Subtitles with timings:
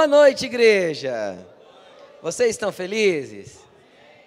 [0.00, 1.46] Boa noite, igreja.
[2.22, 3.58] Vocês estão felizes?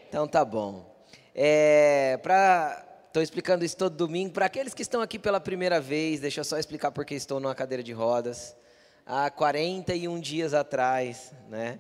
[0.08, 0.86] Então tá bom.
[1.34, 4.32] É, pra, tô explicando isso todo domingo.
[4.32, 7.56] Para aqueles que estão aqui pela primeira vez, deixa eu só explicar porque estou numa
[7.56, 8.56] cadeira de rodas.
[9.04, 11.80] Há 41 dias atrás, né?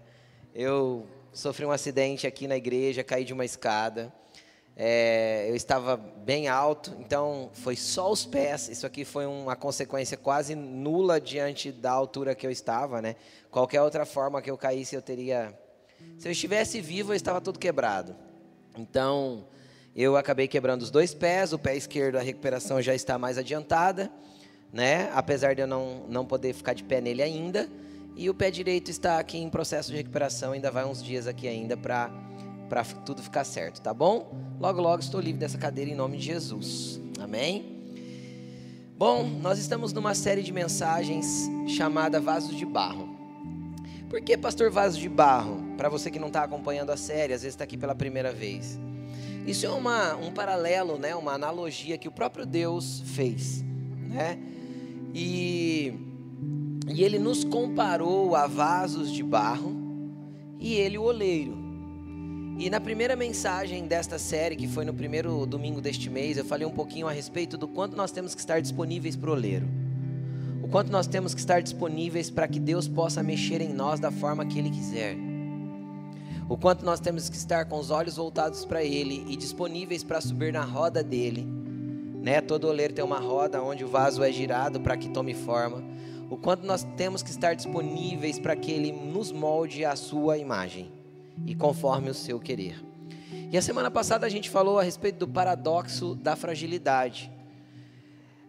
[0.55, 4.11] Eu sofri um acidente aqui na igreja, caí de uma escada.
[4.75, 8.69] É, eu estava bem alto, então foi só os pés.
[8.69, 13.15] Isso aqui foi uma consequência quase nula diante da altura que eu estava, né?
[13.51, 15.57] Qualquer outra forma que eu caísse, eu teria.
[16.17, 18.15] Se eu estivesse vivo, eu estava todo quebrado.
[18.75, 19.45] Então,
[19.95, 21.53] eu acabei quebrando os dois pés.
[21.53, 24.11] O pé esquerdo, a recuperação já está mais adiantada,
[24.71, 25.11] né?
[25.13, 27.69] Apesar de eu não, não poder ficar de pé nele ainda.
[28.15, 30.51] E o pé direito está aqui em processo de recuperação.
[30.53, 32.11] Ainda vai uns dias aqui ainda para
[32.73, 34.35] para tudo ficar certo, tá bom?
[34.59, 36.99] Logo, logo estou livre dessa cadeira em nome de Jesus.
[37.19, 37.83] Amém?
[38.97, 43.15] Bom, nós estamos numa série de mensagens chamada Vasos de Barro.
[44.09, 45.75] Por que, pastor, vaso de barro?
[45.77, 48.79] Para você que não está acompanhando a série, às vezes está aqui pela primeira vez.
[49.45, 51.15] Isso é uma, um paralelo, né?
[51.15, 53.63] uma analogia que o próprio Deus fez.
[54.09, 54.39] Né?
[55.13, 55.93] E,
[56.87, 59.79] e ele nos comparou a vasos de barro
[60.59, 61.62] e ele o oleiro.
[62.57, 66.67] E na primeira mensagem desta série, que foi no primeiro domingo deste mês, eu falei
[66.67, 69.67] um pouquinho a respeito do quanto nós temos que estar disponíveis para o oleiro.
[70.61, 74.11] O quanto nós temos que estar disponíveis para que Deus possa mexer em nós da
[74.11, 75.17] forma que Ele quiser.
[76.47, 80.21] O quanto nós temos que estar com os olhos voltados para Ele e disponíveis para
[80.21, 81.47] subir na roda dele.
[82.21, 82.39] Né?
[82.39, 85.83] Todo oleiro tem uma roda onde o vaso é girado para que tome forma.
[86.29, 91.02] O quanto nós temos que estar disponíveis para que Ele nos molde à sua imagem
[91.45, 92.83] e conforme o seu querer.
[93.51, 97.31] E a semana passada a gente falou a respeito do paradoxo da fragilidade,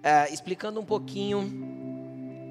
[0.03, 1.41] é, explicando um pouquinho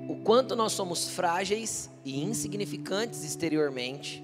[0.08, 4.24] o quanto nós somos frágeis e insignificantes exteriormente.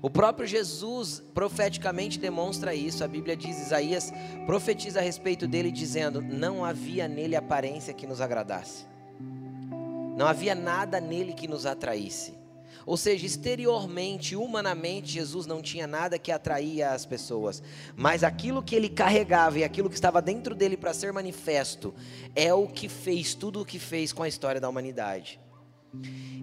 [0.00, 3.02] O próprio Jesus profeticamente demonstra isso.
[3.02, 4.12] A Bíblia diz, Isaías
[4.46, 8.86] profetiza a respeito dele, dizendo: Não havia nele aparência que nos agradasse,
[10.16, 12.37] não havia nada nele que nos atraísse.
[12.88, 17.62] Ou seja, exteriormente, humanamente, Jesus não tinha nada que atraía as pessoas,
[17.94, 21.94] mas aquilo que ele carregava e aquilo que estava dentro dele para ser manifesto
[22.34, 25.38] é o que fez tudo o que fez com a história da humanidade.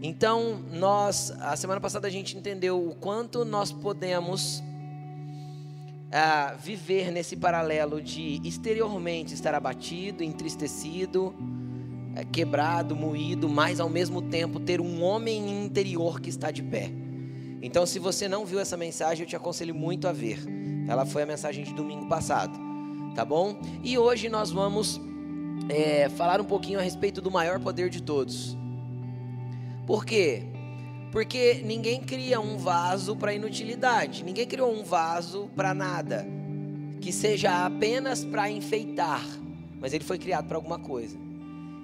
[0.03, 4.61] Então, nós, a semana passada a gente entendeu o quanto nós podemos
[6.11, 11.33] ah, viver nesse paralelo de exteriormente estar abatido, entristecido,
[12.23, 16.89] quebrado, moído, mas ao mesmo tempo ter um homem interior que está de pé.
[17.61, 20.39] Então, se você não viu essa mensagem, eu te aconselho muito a ver.
[20.87, 22.57] Ela foi a mensagem de domingo passado,
[23.15, 23.59] tá bom?
[23.83, 25.01] E hoje nós vamos
[25.67, 28.55] é, falar um pouquinho a respeito do maior poder de todos.
[29.87, 30.43] Por quê?
[31.11, 36.25] Porque ninguém cria um vaso para inutilidade, ninguém criou um vaso para nada,
[37.01, 39.25] que seja apenas para enfeitar,
[39.79, 41.24] mas ele foi criado para alguma coisa.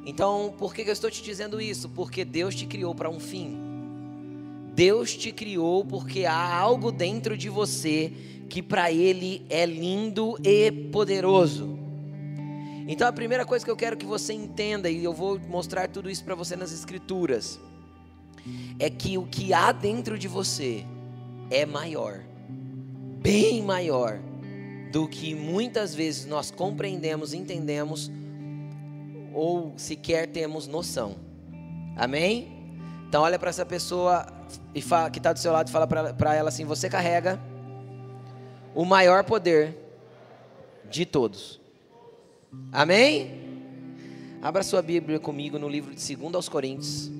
[0.05, 1.89] Então, por que eu estou te dizendo isso?
[1.89, 3.57] Porque Deus te criou para um fim.
[4.73, 8.11] Deus te criou porque há algo dentro de você
[8.49, 11.77] que para Ele é lindo e poderoso.
[12.87, 16.09] Então, a primeira coisa que eu quero que você entenda, e eu vou mostrar tudo
[16.09, 17.59] isso para você nas Escrituras,
[18.79, 20.83] é que o que há dentro de você
[21.49, 22.23] é maior,
[23.21, 24.19] bem maior,
[24.91, 28.11] do que muitas vezes nós compreendemos, entendemos
[29.33, 31.15] ou sequer temos noção.
[31.95, 32.51] Amém?
[33.07, 34.25] Então olha para essa pessoa
[34.73, 37.39] e fala, que está do seu lado e fala para ela assim: você carrega
[38.73, 39.77] o maior poder
[40.89, 41.59] de todos.
[42.71, 43.39] Amém?
[44.41, 47.11] Abra sua Bíblia comigo no livro de 2 aos Coríntios.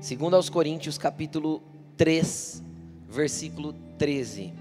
[0.00, 1.62] 2 aos Coríntios, capítulo
[1.96, 2.62] 3,
[3.08, 4.52] versículo 13.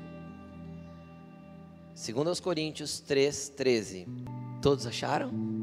[1.94, 4.08] 2 aos Coríntios 3, 13.
[4.62, 5.55] Todos acharam?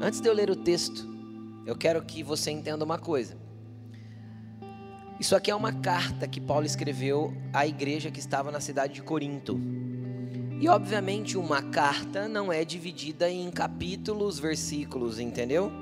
[0.00, 1.04] Antes de eu ler o texto,
[1.66, 3.36] eu quero que você entenda uma coisa.
[5.18, 9.02] Isso aqui é uma carta que Paulo escreveu à igreja que estava na cidade de
[9.02, 9.60] Corinto.
[10.60, 15.72] E obviamente uma carta não é dividida em capítulos, versículos, entendeu?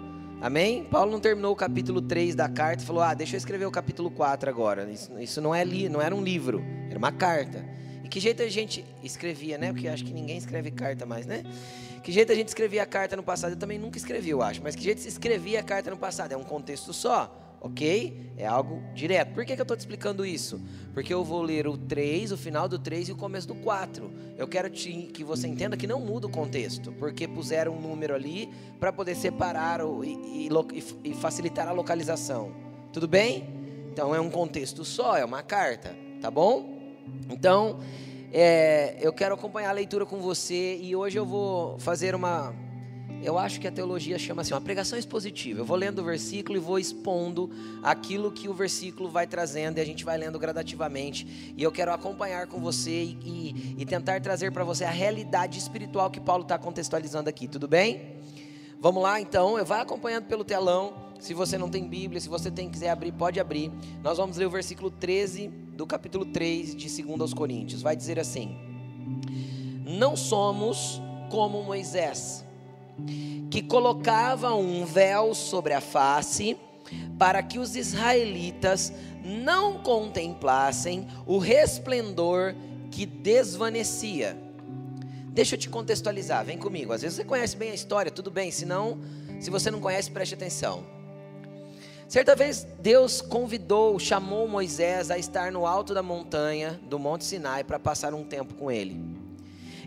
[0.40, 0.84] Amém?
[0.84, 3.70] Paulo não terminou o capítulo 3 da carta e falou: "Ah, deixa eu escrever o
[3.70, 4.90] capítulo 4 agora".
[4.90, 7.62] Isso, isso não é li, não era um livro, era uma carta.
[8.02, 9.72] E que jeito a gente escrevia, né?
[9.72, 11.42] Porque acho que ninguém escreve carta mais, né?
[12.06, 13.54] Que jeito a gente escrevia a carta no passado?
[13.54, 14.62] Eu também nunca escrevi, eu acho.
[14.62, 16.30] Mas que jeito se escrevia a carta no passado?
[16.30, 18.30] É um contexto só, ok?
[18.36, 19.34] É algo direto.
[19.34, 20.60] Por que, que eu estou te explicando isso?
[20.94, 24.08] Porque eu vou ler o 3, o final do 3 e o começo do 4.
[24.38, 26.92] Eu quero te, que você entenda que não muda o contexto.
[26.92, 28.48] Porque puseram um número ali
[28.78, 32.52] para poder separar o, e, e, e facilitar a localização.
[32.92, 33.48] Tudo bem?
[33.92, 36.72] Então é um contexto só, é uma carta, tá bom?
[37.28, 37.80] Então,
[38.32, 42.54] é, eu quero acompanhar a leitura com você e hoje eu vou fazer uma.
[43.22, 45.60] Eu acho que a teologia chama assim, uma pregação expositiva.
[45.60, 47.50] Eu vou lendo o versículo e vou expondo
[47.82, 51.54] aquilo que o versículo vai trazendo e a gente vai lendo gradativamente.
[51.56, 55.58] E eu quero acompanhar com você e, e, e tentar trazer para você a realidade
[55.58, 58.16] espiritual que Paulo está contextualizando aqui, tudo bem?
[58.78, 61.05] Vamos lá então, vai acompanhando pelo telão.
[61.18, 63.70] Se você não tem Bíblia, se você tem quiser abrir, pode abrir.
[64.02, 67.82] Nós vamos ler o versículo 13 do capítulo 3 de 2 aos Coríntios.
[67.82, 68.56] Vai dizer assim:
[69.84, 72.44] Não somos como Moisés,
[73.50, 76.56] que colocava um véu sobre a face,
[77.18, 78.92] para que os israelitas
[79.24, 82.54] não contemplassem o resplendor
[82.90, 84.36] que desvanecia.
[85.32, 86.92] Deixa eu te contextualizar, vem comigo.
[86.92, 88.98] Às vezes você conhece bem a história, tudo bem, se não,
[89.40, 90.95] se você não conhece, preste atenção.
[92.08, 97.64] Certa vez Deus convidou, chamou Moisés a estar no alto da montanha do Monte Sinai
[97.64, 99.00] para passar um tempo com ele.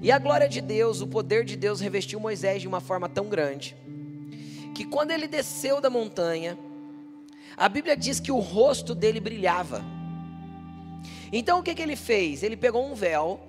[0.01, 3.27] E a glória de Deus, o poder de Deus revestiu Moisés de uma forma tão
[3.27, 3.75] grande
[4.75, 6.57] que quando ele desceu da montanha,
[7.57, 9.83] a Bíblia diz que o rosto dele brilhava.
[11.31, 12.43] Então o que, que ele fez?
[12.43, 13.39] Ele pegou um véu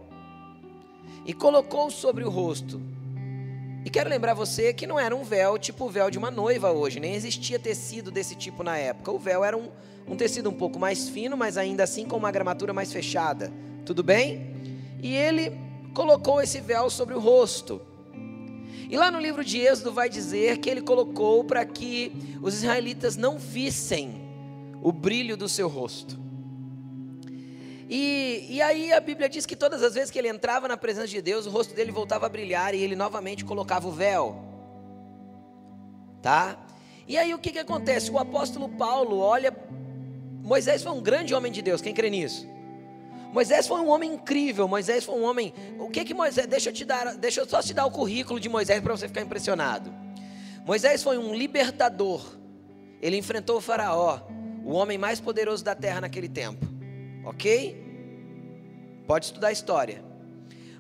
[1.25, 2.81] e colocou sobre o rosto
[3.85, 6.71] e quero lembrar você que não era um véu tipo o véu de uma noiva
[6.71, 9.11] hoje, nem existia tecido desse tipo na época.
[9.11, 9.69] O véu era um,
[10.07, 13.51] um tecido um pouco mais fino, mas ainda assim com uma gramatura mais fechada.
[13.87, 14.55] Tudo bem?
[15.03, 15.57] E ele
[15.95, 17.81] colocou esse véu sobre o rosto.
[18.91, 22.13] E lá no livro de Êxodo vai dizer que ele colocou para que
[22.43, 24.21] os israelitas não vissem
[24.83, 26.20] o brilho do seu rosto.
[27.93, 31.09] E, e aí a Bíblia diz que todas as vezes que ele entrava na presença
[31.09, 34.45] de Deus, o rosto dele voltava a brilhar e ele novamente colocava o véu.
[36.23, 36.57] Tá?
[37.09, 38.09] E aí o que, que acontece?
[38.13, 39.53] O apóstolo Paulo olha.
[40.41, 42.47] Moisés foi um grande homem de Deus, quem crê nisso?
[43.33, 45.53] Moisés foi um homem incrível, Moisés foi um homem.
[45.81, 46.47] O que que Moisés.
[46.47, 49.09] Deixa eu te dar, deixa eu só te dar o currículo de Moisés para você
[49.09, 49.93] ficar impressionado.
[50.65, 52.39] Moisés foi um libertador.
[53.03, 54.21] Ele enfrentou o faraó,
[54.65, 56.70] o homem mais poderoso da terra naquele tempo.
[57.31, 57.77] Ok?
[59.07, 60.03] Pode estudar a história.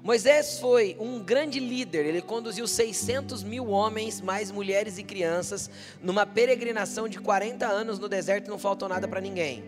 [0.02, 5.70] Moisés foi um grande líder, ele conduziu 600 mil homens, mais mulheres e crianças,
[6.02, 9.62] numa peregrinação de 40 anos no deserto e não faltou nada para ninguém.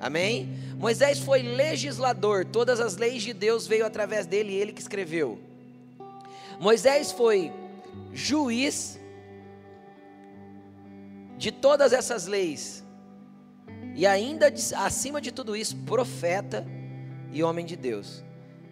[0.00, 0.48] Amém?
[0.78, 5.38] Moisés foi legislador, todas as leis de Deus veio através dele, ele que escreveu.
[6.58, 7.52] Moisés foi
[8.12, 8.98] juiz
[11.36, 12.83] de todas essas leis,
[13.94, 16.66] e ainda acima de tudo isso, profeta
[17.32, 18.24] e homem de Deus.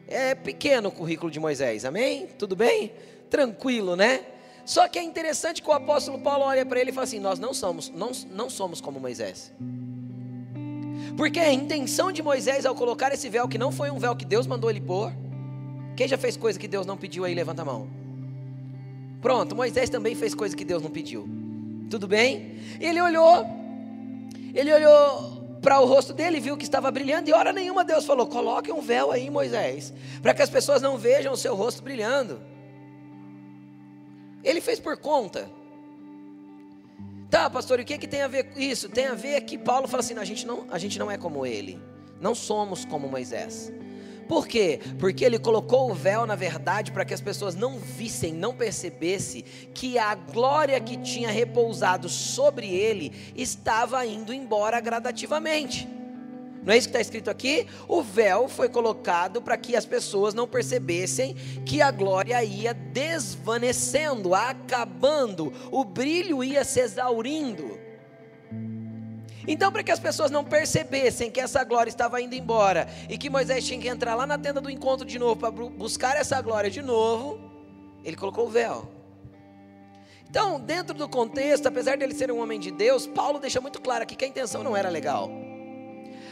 [0.09, 2.27] É pequeno o currículo de Moisés, amém?
[2.39, 2.93] Tudo bem?
[3.31, 4.21] Tranquilo, né?
[4.65, 7.39] Só que é interessante que o apóstolo Paulo olha para ele e fala assim: Nós
[7.39, 9.53] não somos, não, não somos como Moisés.
[11.17, 14.25] Porque a intenção de Moisés ao colocar esse véu, que não foi um véu que
[14.25, 15.13] Deus mandou ele pôr,
[15.97, 17.89] quem já fez coisa que Deus não pediu aí, levanta a mão.
[19.21, 21.29] Pronto, Moisés também fez coisa que Deus não pediu.
[21.89, 22.57] Tudo bem?
[22.81, 23.62] Ele olhou
[24.55, 28.27] ele olhou para o rosto dele, viu que estava brilhando, e hora nenhuma Deus falou:
[28.27, 32.43] coloque um véu aí, Moisés, para que as pessoas não vejam o seu rosto brilhando.
[34.43, 35.49] Ele fez por conta.
[37.31, 38.89] Tá, pastor, e o que, que tem a ver com isso?
[38.89, 41.47] Tem a ver que Paulo fala assim: a gente, não, a gente não é como
[41.47, 41.81] ele,
[42.21, 43.73] não somos como Moisés.
[44.29, 44.81] Por quê?
[44.99, 49.45] Porque ele colocou o véu na verdade para que as pessoas não vissem, não percebessem
[49.75, 55.89] que a glória que tinha repousado sobre ele estava indo embora gradativamente.
[56.63, 57.67] Não é isso que está escrito aqui?
[57.89, 61.35] O véu foi colocado para que as pessoas não percebessem
[61.67, 67.92] que a glória ia desvanecendo, acabando, o brilho ia se exaurindo.
[69.47, 73.29] Então, para que as pessoas não percebessem que essa glória estava indo embora e que
[73.29, 76.71] Moisés tinha que entrar lá na tenda do encontro de novo para buscar essa glória
[76.71, 77.41] de novo,
[78.05, 78.89] ele colocou o véu.
[80.29, 83.81] Então, dentro do contexto, apesar de ele ser um homem de Deus, Paulo deixa muito
[83.81, 85.31] claro aqui que a intenção não era legal.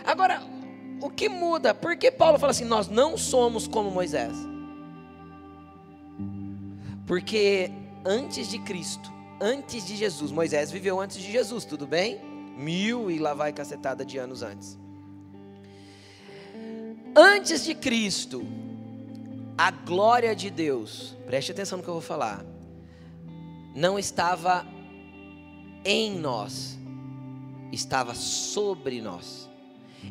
[0.05, 0.43] Agora,
[1.03, 1.75] o que muda?
[1.75, 4.33] Por que Paulo fala assim: nós não somos como Moisés?
[7.07, 7.71] Porque
[8.05, 12.30] antes de Cristo, antes de Jesus, Moisés viveu antes de Jesus, tudo bem?
[12.61, 14.79] Mil e lá vai cacetada de anos antes.
[17.17, 18.47] Antes de Cristo,
[19.57, 22.45] a glória de Deus, preste atenção no que eu vou falar,
[23.75, 24.67] não estava
[25.85, 26.79] em nós,
[27.73, 29.49] estava sobre nós.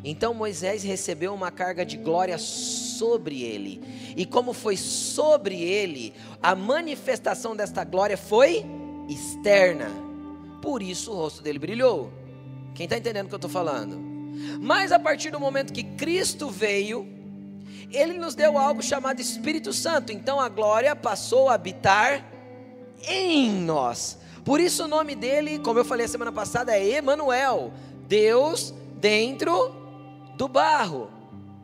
[0.04, 3.80] Então Moisés recebeu uma carga de glória sobre ele,
[4.16, 8.64] e como foi sobre ele, a manifestação desta glória foi
[9.08, 9.90] externa,
[10.60, 12.19] por isso o rosto dele brilhou.
[12.74, 13.98] Quem está entendendo o que eu estou falando?
[14.60, 17.06] Mas a partir do momento que Cristo veio,
[17.90, 20.12] Ele nos deu algo chamado Espírito Santo.
[20.12, 22.24] Então a glória passou a habitar
[23.06, 24.18] em nós.
[24.44, 27.72] Por isso o nome dele, como eu falei a semana passada, é Emanuel,
[28.08, 29.74] Deus dentro
[30.36, 31.10] do barro.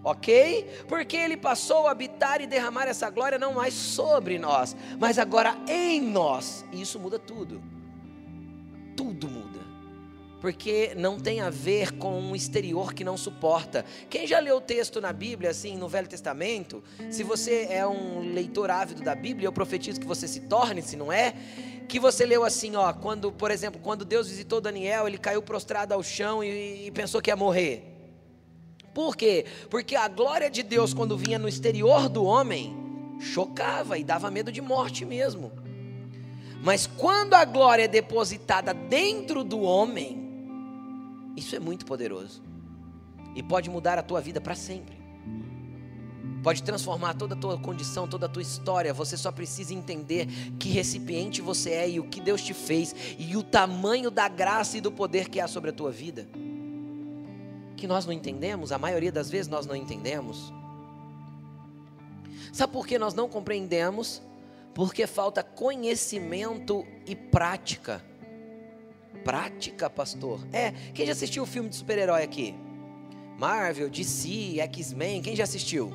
[0.05, 0.85] Ok?
[0.87, 5.57] Porque ele passou a habitar e derramar essa glória não mais sobre nós, mas agora
[5.67, 6.65] em nós.
[6.71, 7.61] E isso muda tudo.
[10.41, 13.85] Porque não tem a ver com um exterior que não suporta.
[14.09, 18.33] Quem já leu o texto na Bíblia, assim, no Velho Testamento, se você é um
[18.33, 21.35] leitor ávido da Bíblia, eu profetizo que você se torne, se não é,
[21.89, 25.95] que você leu assim, ó, quando, por exemplo, quando Deus visitou Daniel, ele caiu prostrado
[25.95, 27.93] ao chão e, e pensou que ia morrer.
[28.93, 29.45] Por quê?
[29.71, 32.75] Porque a glória de Deus, quando vinha no exterior do homem,
[33.21, 35.53] chocava e dava medo de morte mesmo.
[36.63, 40.26] Mas quando a glória é depositada dentro do homem,
[41.37, 42.43] isso é muito poderoso.
[43.35, 44.97] E pode mudar a tua vida para sempre.
[46.43, 48.95] Pode transformar toda a tua condição, toda a tua história.
[48.95, 50.27] Você só precisa entender
[50.59, 54.79] que recipiente você é e o que Deus te fez e o tamanho da graça
[54.79, 56.27] e do poder que há sobre a tua vida.
[57.77, 60.53] Que nós não entendemos, a maioria das vezes nós não entendemos.
[62.53, 64.23] Sabe por que nós não compreendemos?
[64.73, 68.03] Porque falta conhecimento e prática
[69.17, 70.47] prática, pastor.
[70.53, 72.55] É, quem já assistiu o filme de super-herói aqui?
[73.39, 75.93] Marvel, DC, X-Men, quem já assistiu?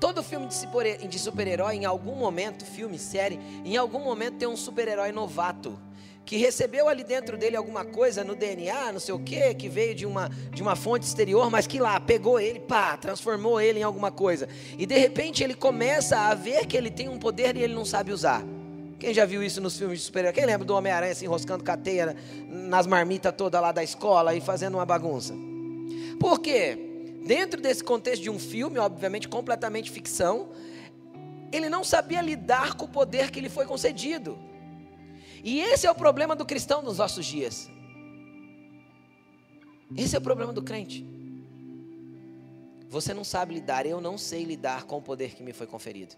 [0.00, 5.12] Todo filme de super-herói, em algum momento, filme, série, em algum momento tem um super-herói
[5.12, 5.78] novato
[6.24, 9.94] que recebeu ali dentro dele alguma coisa no DNA, não sei o que, que veio
[9.94, 13.82] de uma, de uma fonte exterior, mas que lá pegou ele, pá, transformou ele em
[13.82, 14.48] alguma coisa.
[14.78, 17.84] E de repente ele começa a ver que ele tem um poder e ele não
[17.84, 18.44] sabe usar.
[19.02, 20.32] Quem já viu isso nos filmes de super-herói?
[20.32, 22.16] Quem lembra do Homem-Aranha se enroscando cateia
[22.48, 25.34] nas marmitas toda lá da escola e fazendo uma bagunça?
[26.20, 26.78] Por quê?
[27.26, 30.50] Dentro desse contexto de um filme, obviamente completamente ficção,
[31.50, 34.38] ele não sabia lidar com o poder que lhe foi concedido.
[35.42, 37.68] E esse é o problema do cristão nos nossos dias.
[39.96, 41.04] Esse é o problema do crente.
[42.88, 46.14] Você não sabe lidar, eu não sei lidar com o poder que me foi conferido.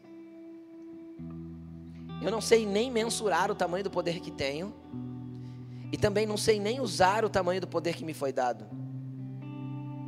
[2.25, 4.75] Eu não sei nem mensurar o tamanho do poder que tenho.
[5.93, 8.65] E também não sei nem usar o tamanho do poder que me foi dado.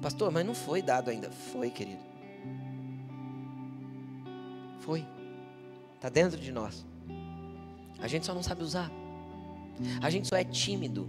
[0.01, 1.31] Pastor, mas não foi dado ainda.
[1.31, 2.03] Foi, querido.
[4.81, 5.07] Foi.
[5.95, 6.87] Está dentro de nós.
[7.99, 8.91] A gente só não sabe usar.
[10.01, 11.09] A gente só é tímido,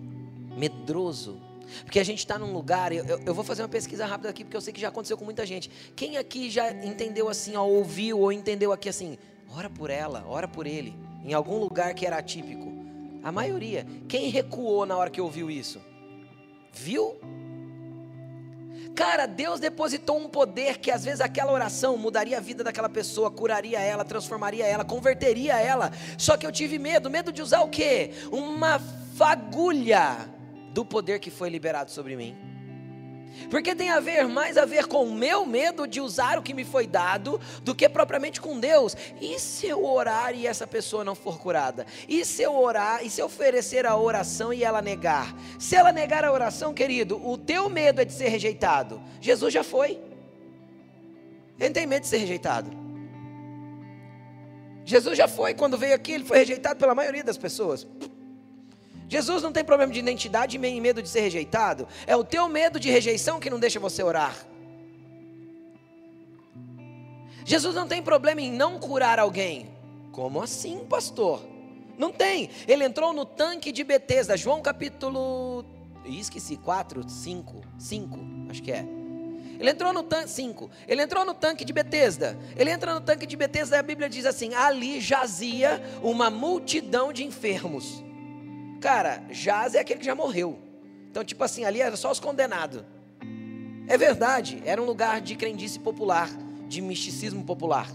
[0.58, 1.40] medroso.
[1.84, 4.56] Porque a gente está num lugar, eu, eu, vou fazer uma pesquisa rápida aqui, porque
[4.56, 5.70] eu sei que já aconteceu com muita gente.
[5.96, 9.18] Quem aqui já entendeu assim, ó, ouviu ou entendeu aqui assim,
[9.56, 12.68] Ora por ela, ora por ele, em algum lugar que era atípico.
[13.24, 13.86] A maioria.
[14.08, 15.82] Quem recuou na hora que ouviu isso?
[16.72, 17.20] Viu?
[18.96, 23.30] Cara, Deus depositou um poder que às vezes aquela oração mudaria a vida daquela pessoa,
[23.30, 25.92] curaria ela, transformaria ela, converteria ela.
[26.18, 28.12] Só que eu tive medo, medo de usar o quê?
[28.32, 28.80] Uma
[29.16, 30.28] fagulha
[30.74, 32.47] do poder que foi liberado sobre mim.
[33.50, 36.54] Porque tem a ver mais a ver com o meu medo de usar o que
[36.54, 38.96] me foi dado do que propriamente com Deus.
[39.22, 41.86] E se eu orar e essa pessoa não for curada?
[42.08, 45.36] E se eu orar e se eu oferecer a oração e ela negar?
[45.60, 49.02] Se ela negar a oração, querido, o teu medo é de ser rejeitado.
[49.22, 50.00] Jesus já foi.
[51.60, 52.70] Ele tem medo de ser rejeitado.
[54.86, 57.86] Jesus já foi, quando veio aqui, ele foi rejeitado pela maioria das pessoas.
[59.08, 61.88] Jesus não tem problema de identidade nem medo de ser rejeitado.
[62.06, 64.36] É o teu medo de rejeição que não deixa você orar.
[67.46, 69.70] Jesus não tem problema em não curar alguém.
[70.12, 71.42] Como assim, pastor?
[71.98, 72.50] Não tem.
[72.68, 75.64] Ele entrou no tanque de Betesda, João capítulo.
[76.06, 78.86] esqueci, 4, 5, 5, acho que é.
[79.60, 80.70] Ele entrou no tanque 5.
[80.88, 82.38] Ele entrou no tanque de Betesda.
[82.56, 87.14] Ele entra no tanque de Betesda e a Bíblia diz assim: ali jazia uma multidão
[87.14, 88.04] de enfermos.
[88.88, 90.58] Cara, jaz é aquele que já morreu.
[91.12, 92.86] Então, tipo assim, ali era só os condenados.
[93.86, 96.30] É verdade, era um lugar de crendice popular,
[96.70, 97.90] de misticismo popular.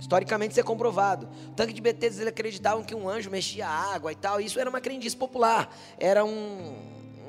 [0.00, 1.28] Historicamente isso é comprovado.
[1.46, 4.40] O tanque de Betesda eles acreditavam que um anjo mexia a água e tal.
[4.40, 5.72] E isso era uma crendice popular.
[5.96, 6.74] Era um,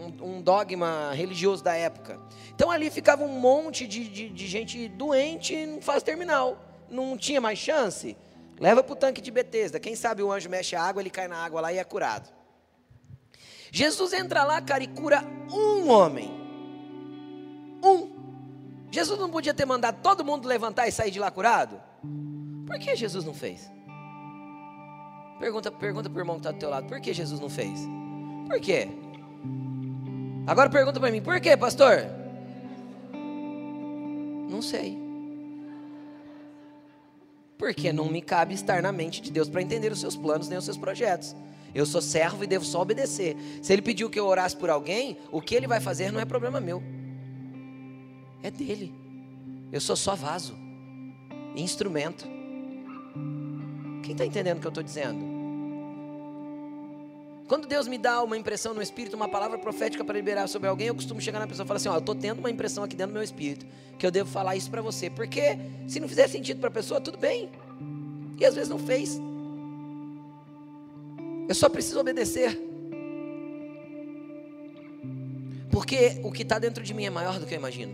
[0.02, 2.20] um, um, dogma religioso da época.
[2.56, 6.58] Então ali ficava um monte de, de, de gente doente em fase terminal.
[6.90, 8.18] Não tinha mais chance.
[8.60, 9.80] Leva para o tanque de Betesda.
[9.80, 12.42] Quem sabe o anjo mexe a água, ele cai na água lá e é curado.
[13.76, 16.30] Jesus entra lá, cara, e cura um homem.
[17.84, 18.08] Um.
[18.92, 21.82] Jesus não podia ter mandado todo mundo levantar e sair de lá curado?
[22.68, 23.72] Por que Jesus não fez?
[25.40, 27.80] Pergunta, pergunta para o irmão que está do teu lado, por que Jesus não fez?
[28.48, 28.90] Por quê?
[30.46, 32.06] Agora pergunta para mim, por quê, pastor?
[34.52, 34.96] Não sei.
[37.58, 40.60] Porque não me cabe estar na mente de Deus para entender os seus planos nem
[40.60, 41.36] os seus projetos.
[41.74, 43.36] Eu sou servo e devo só obedecer.
[43.62, 46.26] Se ele pediu que eu orasse por alguém, o que ele vai fazer não é
[46.26, 46.84] problema meu.
[48.42, 48.94] É dele.
[49.72, 50.56] Eu sou só vaso,
[51.56, 52.28] instrumento.
[54.04, 55.34] Quem está entendendo o que eu estou dizendo?
[57.48, 60.88] Quando Deus me dá uma impressão no espírito, uma palavra profética para liberar sobre alguém,
[60.88, 62.96] eu costumo chegar na pessoa e falar assim: Ó, eu estou tendo uma impressão aqui
[62.96, 63.66] dentro do meu espírito,
[63.98, 65.10] que eu devo falar isso para você.
[65.10, 67.50] Porque se não fizer sentido para a pessoa, tudo bem.
[68.40, 69.20] E às vezes não fez.
[71.48, 72.60] Eu só preciso obedecer.
[75.70, 77.94] Porque o que está dentro de mim é maior do que eu imagino.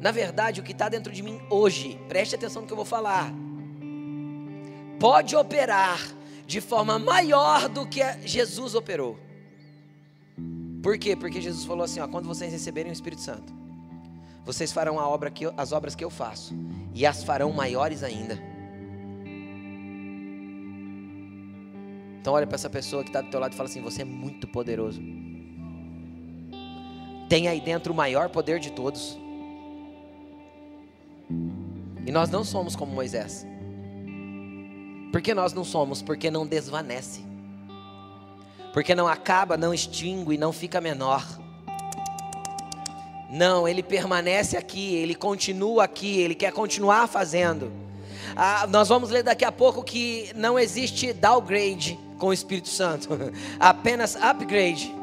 [0.00, 2.86] Na verdade, o que está dentro de mim hoje, preste atenção no que eu vou
[2.86, 3.30] falar,
[4.98, 6.00] pode operar
[6.46, 9.18] de forma maior do que Jesus operou.
[10.82, 11.14] Por quê?
[11.14, 13.52] Porque Jesus falou assim: ó, quando vocês receberem o Espírito Santo,
[14.44, 16.54] vocês farão a obra que eu, as obras que eu faço,
[16.94, 18.49] e as farão maiores ainda.
[22.20, 24.04] Então olha para essa pessoa que está do teu lado e fala assim: você é
[24.04, 25.00] muito poderoso.
[27.28, 29.18] Tem aí dentro o maior poder de todos.
[32.06, 33.46] E nós não somos como Moisés.
[35.12, 36.02] Por que nós não somos?
[36.02, 37.24] Porque não desvanece.
[38.72, 41.24] Porque não acaba, não extingue, não fica menor.
[43.30, 47.72] Não, ele permanece aqui, ele continua aqui, ele quer continuar fazendo.
[48.36, 53.08] Ah, nós vamos ler daqui a pouco que não existe downgrade com o Espírito Santo,
[53.58, 54.94] apenas upgrade.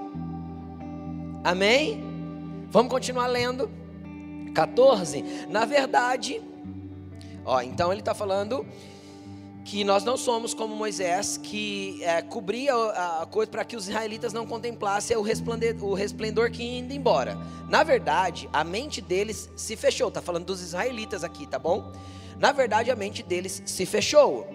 [1.43, 2.03] Amém?
[2.69, 3.69] Vamos continuar lendo.
[4.53, 5.23] 14.
[5.49, 6.41] Na verdade,
[7.45, 8.65] ó, então ele está falando
[9.67, 14.31] que nós não somos como Moisés, que é, cobria a, coisa para que os israelitas
[14.31, 17.37] não contemplassem o resplendor, o resplendor que indo embora.
[17.67, 20.07] Na verdade, a mente deles se fechou.
[20.07, 21.91] Está falando dos israelitas aqui, tá bom?
[22.39, 24.47] Na verdade, a mente deles se fechou,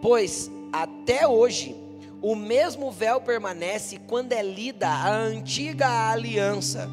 [0.00, 1.74] pois até hoje
[2.20, 6.88] o mesmo véu permanece quando é lida a antiga aliança.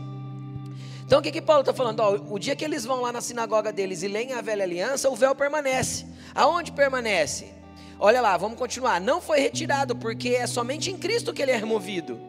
[1.05, 1.99] Então o que, que Paulo está falando?
[1.99, 5.07] Ó, o dia que eles vão lá na sinagoga deles e leem a velha aliança,
[5.07, 6.07] o véu permanece.
[6.33, 7.58] Aonde permanece?
[7.99, 9.01] Olha lá, vamos continuar.
[9.01, 12.19] Não foi retirado, porque é somente em Cristo que ele é removido.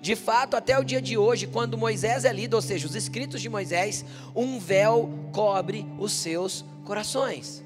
[0.00, 3.40] De fato, até o dia de hoje, quando Moisés é lido, ou seja, os escritos
[3.40, 7.64] de Moisés, um véu cobre os seus corações.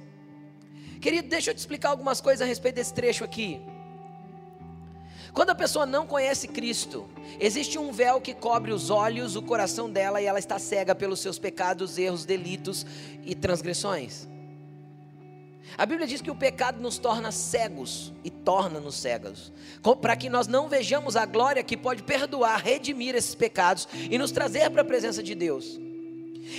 [1.01, 3.61] Querido, deixa eu te explicar algumas coisas a respeito desse trecho aqui.
[5.33, 7.09] Quando a pessoa não conhece Cristo,
[7.39, 11.21] existe um véu que cobre os olhos, o coração dela e ela está cega pelos
[11.21, 12.87] seus pecados, erros, delitos
[13.25, 14.29] e transgressões.
[15.79, 19.53] A Bíblia diz que o pecado nos torna cegos e torna-nos cegos,
[20.01, 24.31] para que nós não vejamos a glória que pode perdoar, redimir esses pecados e nos
[24.31, 25.79] trazer para a presença de Deus.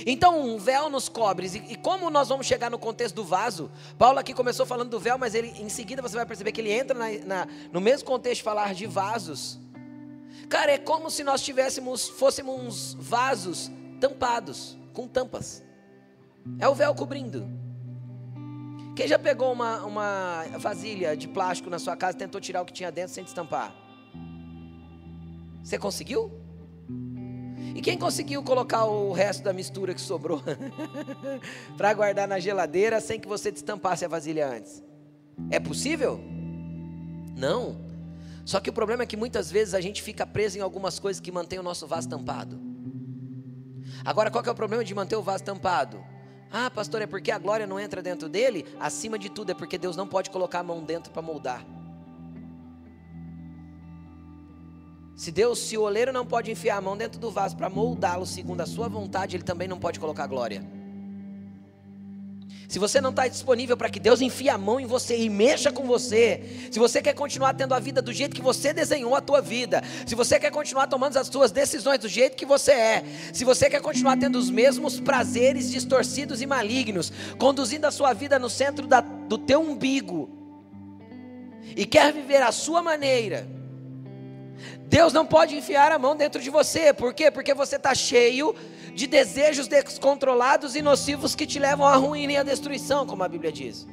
[0.06, 3.70] Então, um véu nos cobre, e, como nós vamos chegar no contexto do vaso?
[3.98, 6.72] Paulo aqui começou falando do véu, mas ele, em seguida você vai perceber que ele
[6.72, 9.58] entra na, na, no mesmo contexto de falar de vasos.
[10.48, 13.70] Cara, é como se nós tivéssemos, fôssemos vasos
[14.00, 15.62] tampados, com tampas.
[16.58, 17.61] É o véu cobrindo.
[18.94, 22.64] Quem já pegou uma, uma vasilha de plástico na sua casa e tentou tirar o
[22.64, 23.74] que tinha dentro sem destampar?
[25.62, 26.30] Você conseguiu?
[27.74, 30.42] E quem conseguiu colocar o resto da mistura que sobrou
[31.78, 34.82] para guardar na geladeira sem que você destampasse a vasilha antes?
[35.50, 36.20] É possível?
[37.34, 37.76] Não.
[38.44, 41.18] Só que o problema é que muitas vezes a gente fica preso em algumas coisas
[41.18, 42.60] que mantêm o nosso vaso tampado.
[44.04, 46.11] Agora, qual é o problema de manter o vaso tampado?
[46.52, 48.66] Ah, pastor, é porque a glória não entra dentro dele?
[48.78, 51.64] Acima de tudo, é porque Deus não pode colocar a mão dentro para moldar.
[55.16, 58.26] Se Deus, se o oleiro não pode enfiar a mão dentro do vaso para moldá-lo
[58.26, 60.62] segundo a sua vontade, ele também não pode colocar glória.
[62.72, 65.70] Se você não está disponível para que Deus enfie a mão em você e mexa
[65.70, 69.20] com você, se você quer continuar tendo a vida do jeito que você desenhou a
[69.20, 73.04] tua vida, se você quer continuar tomando as suas decisões do jeito que você é,
[73.30, 78.38] se você quer continuar tendo os mesmos prazeres distorcidos e malignos, conduzindo a sua vida
[78.38, 80.30] no centro da, do teu umbigo,
[81.76, 83.46] e quer viver a sua maneira,
[84.92, 87.30] Deus não pode enfiar a mão dentro de você, por quê?
[87.30, 88.54] Porque você está cheio
[88.94, 93.28] de desejos descontrolados e nocivos que te levam à ruína e à destruição, como a
[93.28, 93.86] Bíblia diz.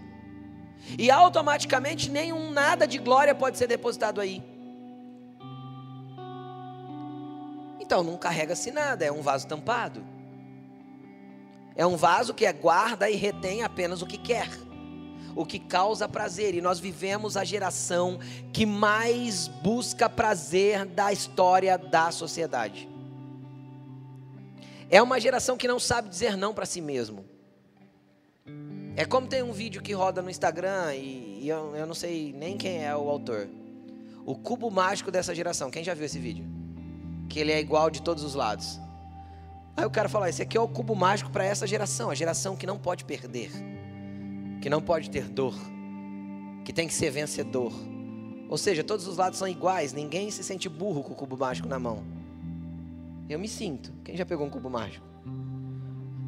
[0.97, 4.43] E automaticamente nenhum nada de glória pode ser depositado aí.
[7.79, 10.03] Então não carrega-se nada, é um vaso tampado.
[11.75, 14.49] É um vaso que guarda e retém apenas o que quer,
[15.35, 16.53] o que causa prazer.
[16.53, 18.19] E nós vivemos a geração
[18.51, 22.89] que mais busca prazer da história da sociedade.
[24.89, 27.25] É uma geração que não sabe dizer não para si mesmo.
[28.95, 32.34] É como tem um vídeo que roda no Instagram e, e eu, eu não sei
[32.34, 33.47] nem quem é o autor.
[34.25, 35.71] O cubo mágico dessa geração.
[35.71, 36.45] Quem já viu esse vídeo?
[37.30, 38.80] Que ele é igual de todos os lados.
[39.78, 42.56] Aí o cara fala: esse aqui é o cubo mágico para essa geração, a geração
[42.56, 43.52] que não pode perder,
[44.62, 45.56] que não pode ter dor,
[46.65, 47.71] que tem que ser vencedor.
[48.49, 51.67] Ou seja, todos os lados são iguais, ninguém se sente burro com o cubo mágico
[51.67, 52.18] na mão.
[53.29, 53.93] Eu me sinto.
[54.03, 55.05] Quem já pegou um cubo mágico?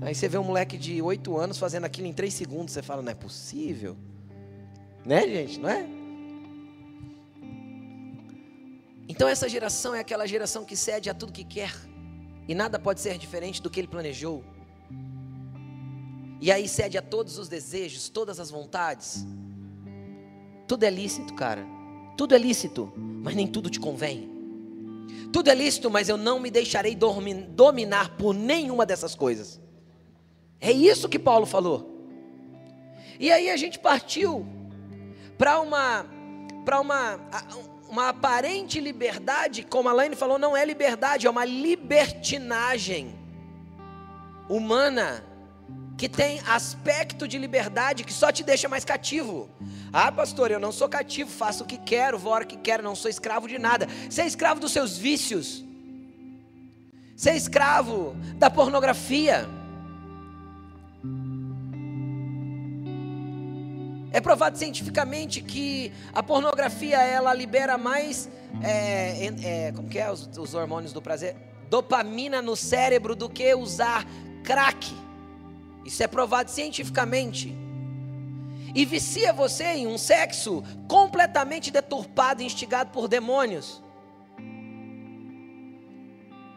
[0.01, 3.01] Aí você vê um moleque de 8 anos fazendo aquilo em 3 segundos, você fala,
[3.01, 3.97] não é possível.
[5.03, 5.59] Né, gente?
[5.59, 5.87] Não é?
[9.09, 11.73] Então essa geração é aquela geração que cede a tudo que quer.
[12.47, 14.43] E nada pode ser diferente do que ele planejou.
[16.39, 19.25] E aí cede a todos os desejos, todas as vontades.
[20.67, 21.63] Tudo é lícito, cara.
[22.17, 24.31] Tudo é lícito, mas nem tudo te convém.
[25.32, 29.60] Tudo é lícito, mas eu não me deixarei dominar por nenhuma dessas coisas.
[30.60, 32.08] É isso que Paulo falou.
[33.19, 34.45] E aí a gente partiu
[35.38, 36.06] para uma
[36.65, 37.19] para uma
[37.91, 43.19] uma aparente liberdade, como a Laine falou, não é liberdade, é uma libertinagem
[44.47, 45.26] humana
[45.97, 49.50] que tem aspecto de liberdade que só te deixa mais cativo.
[49.93, 52.82] Ah, pastor, eu não sou cativo, faço o que quero, vou a hora que quero,
[52.82, 53.88] não sou escravo de nada.
[54.10, 55.65] Você é escravo dos seus vícios.
[57.15, 59.49] Você é escravo da pornografia.
[64.13, 68.30] É provado cientificamente que a pornografia ela libera mais,
[68.63, 71.36] é, é, como que é os, os hormônios do prazer,
[71.69, 74.06] dopamina no cérebro do que usar
[74.43, 74.93] crack.
[75.86, 77.58] Isso é provado cientificamente
[78.73, 83.81] e vicia você em um sexo completamente deturpado e instigado por demônios.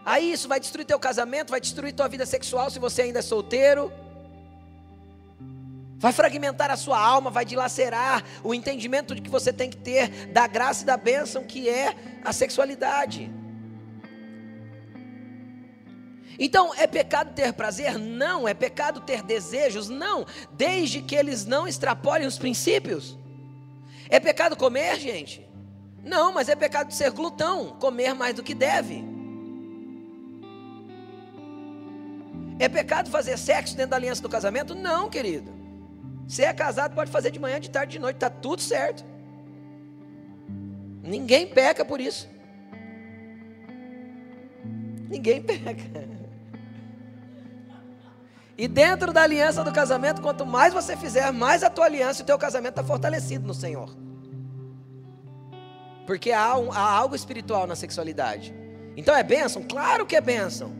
[0.05, 3.23] Aí isso vai destruir teu casamento, vai destruir tua vida sexual se você ainda é
[3.23, 3.93] solteiro.
[5.97, 10.27] Vai fragmentar a sua alma, vai dilacerar o entendimento de que você tem que ter
[10.27, 13.33] da graça e da bênção que é a sexualidade.
[16.39, 17.99] Então, é pecado ter prazer?
[17.99, 18.47] Não.
[18.47, 19.89] É pecado ter desejos?
[19.89, 20.27] Não.
[20.53, 23.19] Desde que eles não extrapolem os princípios.
[24.09, 25.47] É pecado comer, gente?
[26.05, 29.03] Não, mas é pecado ser glutão, comer mais do que deve.
[32.59, 34.75] É pecado fazer sexo dentro da aliança do casamento?
[34.75, 35.53] Não, querido.
[36.29, 39.05] Se é casado, pode fazer de manhã, de tarde, de noite, está tudo certo.
[41.03, 42.29] Ninguém peca por isso.
[45.09, 46.24] Ninguém peca.
[48.57, 52.23] E dentro da aliança do casamento, quanto mais você fizer, mais a tua aliança e
[52.23, 53.91] o teu casamento está fortalecido no Senhor.
[56.07, 58.55] Porque há, um, há algo espiritual na sexualidade.
[58.97, 59.63] Então é bênção?
[59.63, 60.73] Claro que é bênção.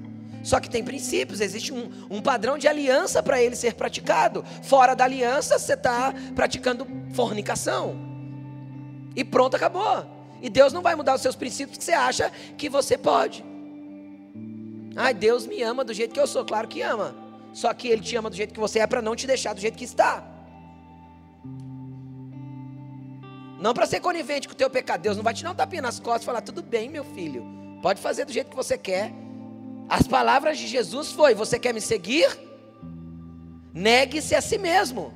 [0.45, 4.45] Só que tem princípios, existe um, um padrão de aliança para ele ser praticado.
[4.63, 7.97] Fora da aliança, você está praticando fornicação.
[9.17, 10.07] E pronto, acabou.
[10.43, 13.43] E Deus não vai mudar os seus princípios que você acha que você pode.
[14.95, 16.45] Ai, Deus me ama do jeito que eu sou.
[16.45, 17.24] Claro que ama.
[17.55, 19.61] Só que Ele te ama do jeito que você é para não te deixar do
[19.61, 20.25] jeito que está.
[23.61, 25.01] Não para ser conivente com o teu pecado.
[25.01, 27.45] Deus não vai te dar um tapinha nas costas e falar, tudo bem, meu filho.
[27.81, 29.13] Pode fazer do jeito que você quer.
[29.89, 32.29] As palavras de Jesus foi: você quer me seguir?
[33.73, 35.15] Negue-se a si mesmo.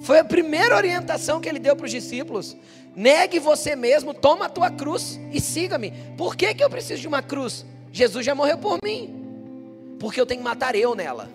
[0.00, 2.56] Foi a primeira orientação que ele deu para os discípulos.
[2.96, 5.92] Negue você mesmo, toma a tua cruz e siga-me.
[6.16, 7.64] Por que, que eu preciso de uma cruz?
[7.92, 9.17] Jesus já morreu por mim
[9.98, 11.30] porque eu tenho que matar eu nela.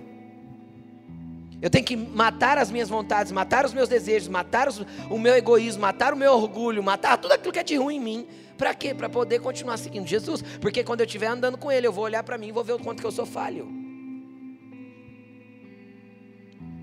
[1.61, 5.33] Eu tenho que matar as minhas vontades, matar os meus desejos, matar os, o meu
[5.33, 8.27] egoísmo, matar o meu orgulho, matar tudo aquilo que é de ruim em mim.
[8.57, 8.93] Para quê?
[8.93, 10.41] Para poder continuar seguindo Jesus.
[10.59, 12.73] Porque quando eu estiver andando com Ele, eu vou olhar para mim e vou ver
[12.73, 13.67] o quanto que eu sou falho.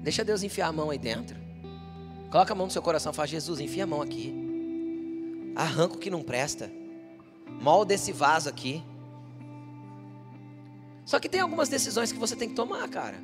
[0.03, 1.37] Deixa Deus enfiar a mão aí dentro.
[2.31, 5.53] Coloca a mão no seu coração e fala: Jesus, enfia a mão aqui.
[5.55, 6.73] Arranca o que não presta.
[7.61, 8.83] Molda esse vaso aqui.
[11.05, 13.19] Só que tem algumas decisões que você tem que tomar, cara.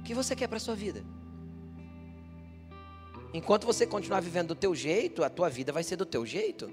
[0.00, 1.04] O que você quer para sua vida?
[3.32, 6.70] Enquanto você continuar vivendo do teu jeito, a tua vida vai ser do teu jeito.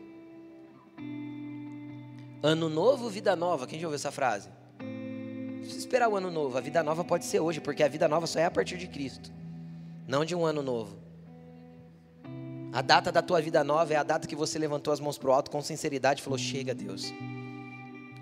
[2.44, 3.66] Ano novo, vida nova.
[3.66, 4.50] Quem já ouviu essa frase?
[5.60, 6.58] Precisa esperar o ano novo.
[6.58, 8.88] A vida nova pode ser hoje, porque a vida nova só é a partir de
[8.88, 9.32] Cristo,
[10.08, 10.98] não de um ano novo.
[12.74, 15.30] A data da tua vida nova é a data que você levantou as mãos para
[15.30, 17.12] o alto com sinceridade e falou: Chega, Deus.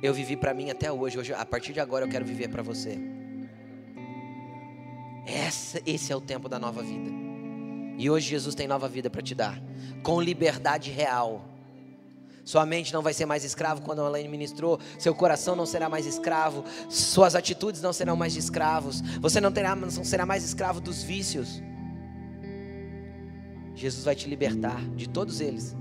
[0.01, 1.17] Eu vivi para mim até hoje.
[1.17, 1.33] hoje.
[1.33, 2.97] A partir de agora eu quero viver para você.
[5.25, 7.09] Essa, esse é o tempo da nova vida.
[7.97, 9.61] E hoje Jesus tem nova vida para te dar,
[10.01, 11.45] com liberdade real.
[12.45, 14.79] Sua mente não vai ser mais escravo quando a Elaine ministrou.
[14.97, 16.63] Seu coração não será mais escravo.
[16.89, 19.01] Suas atitudes não serão mais de escravos.
[19.19, 21.61] Você não, terá, não será mais escravo dos vícios.
[23.75, 25.75] Jesus vai te libertar de todos eles.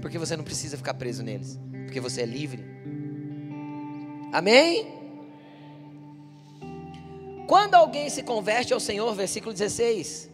[0.00, 1.60] Porque você não precisa ficar preso neles.
[1.84, 2.64] Porque você é livre.
[4.32, 4.86] Amém?
[7.46, 10.30] Quando alguém se converte ao Senhor, versículo 16.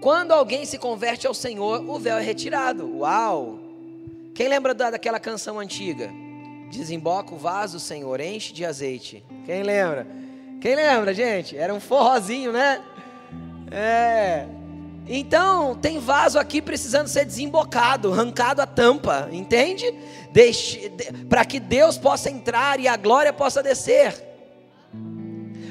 [0.00, 2.98] Quando alguém se converte ao Senhor, o véu é retirado.
[2.98, 3.58] Uau!
[4.34, 6.08] Quem lembra daquela canção antiga?
[6.70, 9.24] Desemboca o vaso, Senhor, enche de azeite.
[9.44, 10.06] Quem lembra?
[10.60, 11.56] Quem lembra, gente?
[11.56, 12.84] Era um forrozinho, né?
[13.70, 14.46] É.
[15.08, 19.84] Então, tem vaso aqui precisando ser desembocado, arrancado a tampa, entende?
[20.32, 20.50] De,
[21.28, 24.14] para que Deus possa entrar e a glória possa descer.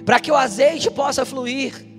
[0.05, 1.95] Para que o azeite possa fluir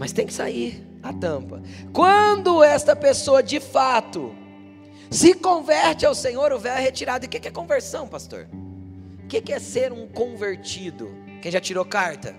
[0.00, 1.62] mas tem que sair a tampa.
[1.92, 4.34] Quando esta pessoa de fato
[5.10, 7.26] se converte ao Senhor, o véu é retirado.
[7.26, 8.48] E o que é conversão, pastor?
[9.22, 11.14] O que é ser um convertido?
[11.42, 12.34] Quem já tirou carta?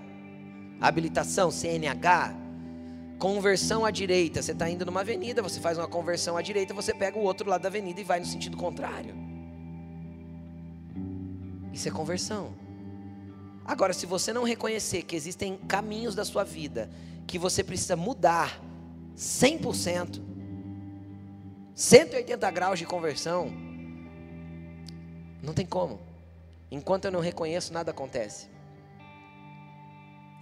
[0.80, 2.34] Habilitação, CNH?
[3.22, 4.42] Conversão à direita.
[4.42, 7.48] Você está indo numa avenida, você faz uma conversão à direita, você pega o outro
[7.48, 9.14] lado da avenida e vai no sentido contrário.
[11.72, 12.52] Isso é conversão.
[13.64, 16.90] Agora, se você não reconhecer que existem caminhos da sua vida
[17.24, 18.60] que você precisa mudar
[19.16, 20.20] 100%,
[21.76, 23.52] 180 graus de conversão,
[25.40, 26.00] não tem como.
[26.72, 28.51] Enquanto eu não reconheço, nada acontece.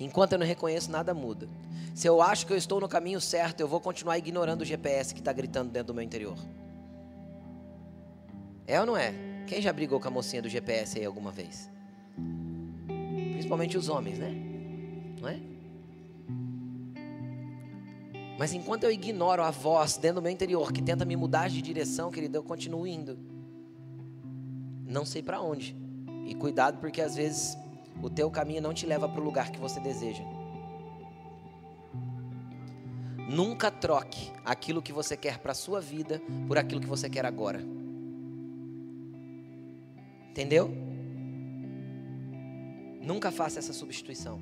[0.01, 1.47] Enquanto eu não reconheço, nada muda.
[1.95, 5.13] Se eu acho que eu estou no caminho certo, eu vou continuar ignorando o GPS
[5.13, 6.39] que está gritando dentro do meu interior.
[8.67, 9.13] É ou não é?
[9.47, 11.69] Quem já brigou com a mocinha do GPS aí alguma vez?
[13.33, 14.35] Principalmente os homens, né?
[15.21, 15.39] Não é?
[18.39, 21.61] Mas enquanto eu ignoro a voz dentro do meu interior que tenta me mudar de
[21.61, 23.19] direção, querido, eu continuo indo.
[24.87, 25.77] Não sei para onde.
[26.25, 27.59] E cuidado porque às vezes
[28.03, 30.23] o teu caminho não te leva para o lugar que você deseja.
[33.29, 37.25] Nunca troque aquilo que você quer para a sua vida por aquilo que você quer
[37.25, 37.63] agora.
[40.31, 40.71] Entendeu?
[43.01, 44.41] Nunca faça essa substituição.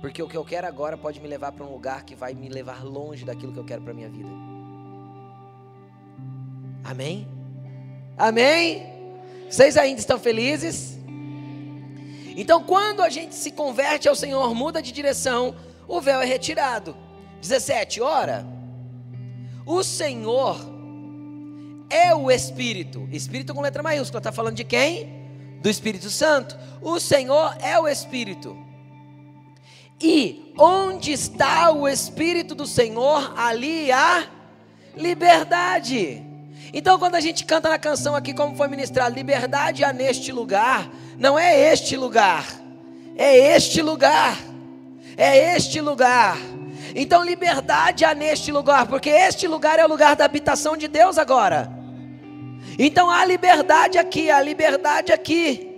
[0.00, 2.48] Porque o que eu quero agora pode me levar para um lugar que vai me
[2.48, 4.28] levar longe daquilo que eu quero para minha vida.
[6.82, 7.28] Amém?
[8.18, 8.82] Amém?
[9.48, 10.98] Vocês ainda estão felizes?
[12.36, 15.54] Então, quando a gente se converte ao Senhor, muda de direção,
[15.86, 16.96] o véu é retirado.
[17.40, 18.46] 17, ora,
[19.66, 20.56] o Senhor
[21.90, 25.22] é o Espírito, Espírito com letra maiúscula, está falando de quem?
[25.60, 26.58] Do Espírito Santo.
[26.80, 28.56] O Senhor é o Espírito.
[30.00, 34.26] E onde está o Espírito do Senhor, ali há
[34.96, 36.31] liberdade.
[36.72, 40.90] Então, quando a gente canta na canção aqui, como foi ministrado, liberdade há neste lugar,
[41.18, 42.46] não é este lugar,
[43.16, 44.38] é este lugar,
[45.16, 46.36] é este lugar.
[46.94, 51.18] Então, liberdade há neste lugar, porque este lugar é o lugar da habitação de Deus
[51.18, 51.70] agora.
[52.78, 55.68] Então, há liberdade aqui, há liberdade aqui.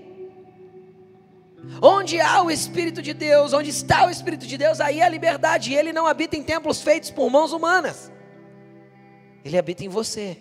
[1.81, 5.09] Onde há o Espírito de Deus, onde está o Espírito de Deus, aí é a
[5.09, 5.73] liberdade.
[5.73, 8.13] E ele não habita em templos feitos por mãos humanas.
[9.45, 10.39] Ele habita em você.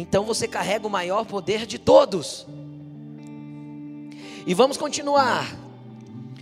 [0.00, 2.46] Então você carrega o maior poder de todos.
[4.46, 5.44] E vamos continuar.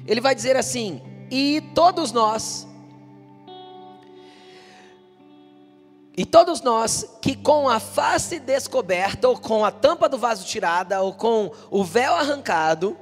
[0.06, 2.68] Ele vai dizer assim: E todos nós,
[6.18, 11.02] E todos nós que com a face descoberta, ou com a tampa do vaso tirada,
[11.02, 12.96] ou com o véu arrancado,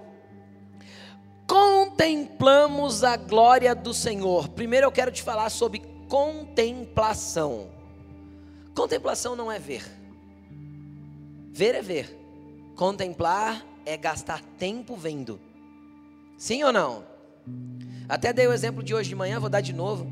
[1.47, 4.49] contemplamos a glória do Senhor.
[4.49, 7.69] Primeiro eu quero te falar sobre contemplação.
[8.75, 10.04] Contemplação não é ver.
[11.55, 12.19] Ver é ver.
[12.75, 15.39] Contemplar é gastar tempo vendo.
[16.37, 17.05] Sim ou não?
[18.09, 20.05] Até dei o exemplo de hoje de manhã, vou dar de novo.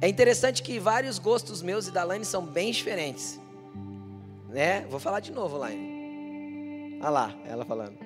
[0.00, 3.40] É interessante que vários gostos meus e da Laine são bem diferentes.
[4.48, 4.84] Né?
[4.90, 6.98] Vou falar de novo, Laine.
[7.00, 7.96] Olha lá, ela falando.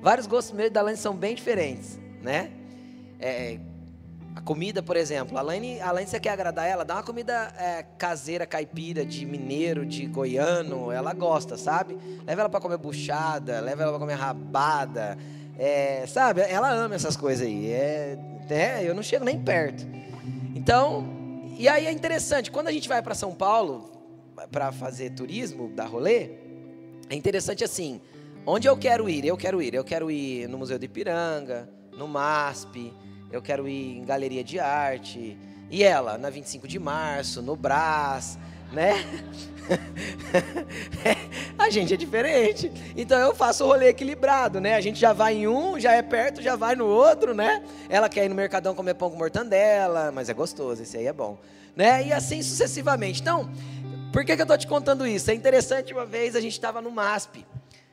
[0.00, 2.50] Vários gostos meus e da Laine são bem diferentes, né?
[3.20, 3.60] É,
[4.36, 6.84] a comida, por exemplo, a Laine, a Laine, você quer agradar ela?
[6.84, 11.96] Dá uma comida é, caseira, caipira, de mineiro, de goiano, ela gosta, sabe?
[12.26, 15.16] Leva ela para comer buchada, leva ela para comer rabada,
[15.58, 16.42] é, sabe?
[16.42, 17.72] Ela ama essas coisas aí.
[17.72, 18.18] É,
[18.50, 19.86] é, eu não chego nem perto.
[20.54, 23.90] Então, e aí é interessante, quando a gente vai para São Paulo
[24.52, 26.32] para fazer turismo, dar rolê,
[27.08, 28.02] é interessante assim,
[28.44, 29.24] onde eu quero ir?
[29.24, 32.92] Eu quero ir, eu quero ir no Museu de Ipiranga, no MASP,
[33.30, 35.36] eu quero ir em galeria de arte,
[35.68, 38.38] E ela, na 25 de março, no Brás,
[38.72, 39.04] né?
[41.58, 42.70] a gente é diferente.
[42.96, 44.76] Então eu faço o rolê equilibrado, né?
[44.76, 47.64] A gente já vai em um, já é perto, já vai no outro, né?
[47.88, 51.12] Ela quer ir no Mercadão comer pão com mortandela, mas é gostoso, esse aí é
[51.12, 51.36] bom.
[51.74, 52.06] Né?
[52.06, 53.20] E assim sucessivamente.
[53.20, 53.50] Então,
[54.12, 55.30] por que, que eu estou te contando isso?
[55.30, 57.44] É interessante, uma vez a gente estava no MASP.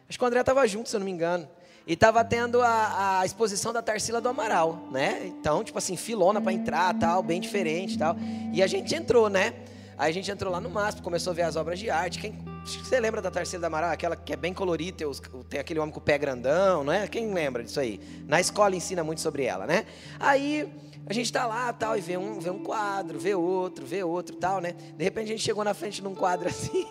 [0.08, 1.48] Acho que o André estava junto, se eu não me engano.
[1.86, 5.24] E estava tendo a, a, exposição da Tarsila do Amaral, né?
[5.26, 8.16] Então, tipo assim, filona para entrar, tal, bem diferente, tal.
[8.54, 9.54] E a gente entrou, né?
[9.98, 12.20] Aí a gente entrou lá no MASP, começou a ver as obras de arte.
[12.20, 12.34] Quem,
[12.66, 13.92] você lembra da Tarsila da Amaral?
[13.92, 16.94] Aquela que é bem colorida, tem, os, tem, aquele homem com o pé grandão, não
[16.94, 17.06] é?
[17.06, 18.00] Quem lembra disso aí?
[18.28, 19.86] Na escola ensina muito sobre ela, né?
[20.20, 20.72] Aí
[21.06, 24.36] a gente está lá tal, e vê um, vê um quadro, vê outro, vê outro
[24.38, 24.74] tal, né?
[24.96, 26.86] De repente a gente chegou na frente de um quadro assim,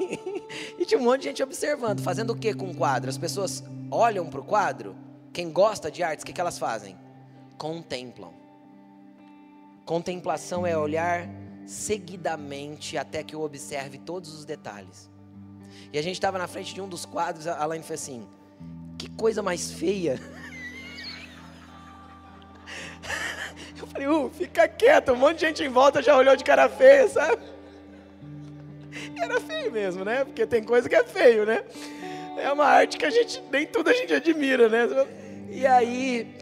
[0.79, 2.01] e tinha um monte de gente observando.
[2.01, 3.09] Fazendo o que com o quadro?
[3.09, 4.95] As pessoas olham para o quadro,
[5.33, 6.97] quem gosta de artes, o que, que elas fazem?
[7.57, 8.33] Contemplam.
[9.87, 11.29] Contemplação é olhar
[11.67, 15.11] seguidamente até que eu observe todos os detalhes.
[15.93, 18.27] E a gente estava na frente de um dos quadros, a Alain fez assim:
[18.99, 20.21] que coisa mais feia.
[23.93, 27.09] falei, uh, fica quieto, um monte de gente em volta já olhou de cara feia,
[27.09, 27.43] sabe?
[29.17, 30.25] E era feio mesmo, né?
[30.25, 31.65] Porque tem coisa que é feio, né?
[32.37, 35.07] É uma arte que a gente, nem tudo a gente admira, né?
[35.51, 36.35] E aí,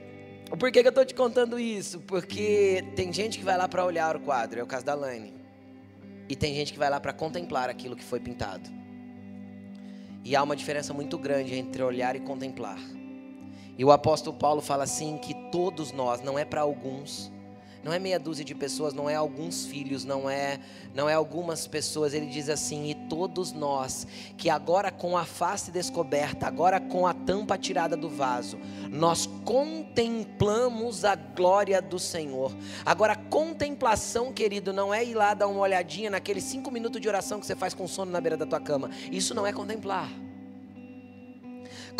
[0.59, 2.01] por que, que eu estou te contando isso?
[2.01, 5.35] Porque tem gente que vai lá para olhar o quadro, é o caso da Laine.
[6.29, 8.71] E tem gente que vai lá para contemplar aquilo que foi pintado.
[10.25, 12.79] E há uma diferença muito grande entre olhar e contemplar.
[13.77, 17.33] E o apóstolo Paulo fala assim que todos nós, não é para alguns,
[17.83, 20.59] não é meia dúzia de pessoas, não é alguns filhos, não é,
[20.95, 22.13] não é algumas pessoas.
[22.13, 27.15] Ele diz assim: "E todos nós, que agora com a face descoberta, agora com a
[27.15, 28.59] tampa tirada do vaso,
[28.91, 32.55] nós contemplamos a glória do Senhor".
[32.85, 37.41] Agora, contemplação, querido, não é ir lá dar uma olhadinha naqueles cinco minutos de oração
[37.41, 38.91] que você faz com sono na beira da tua cama.
[39.11, 40.11] Isso não é contemplar.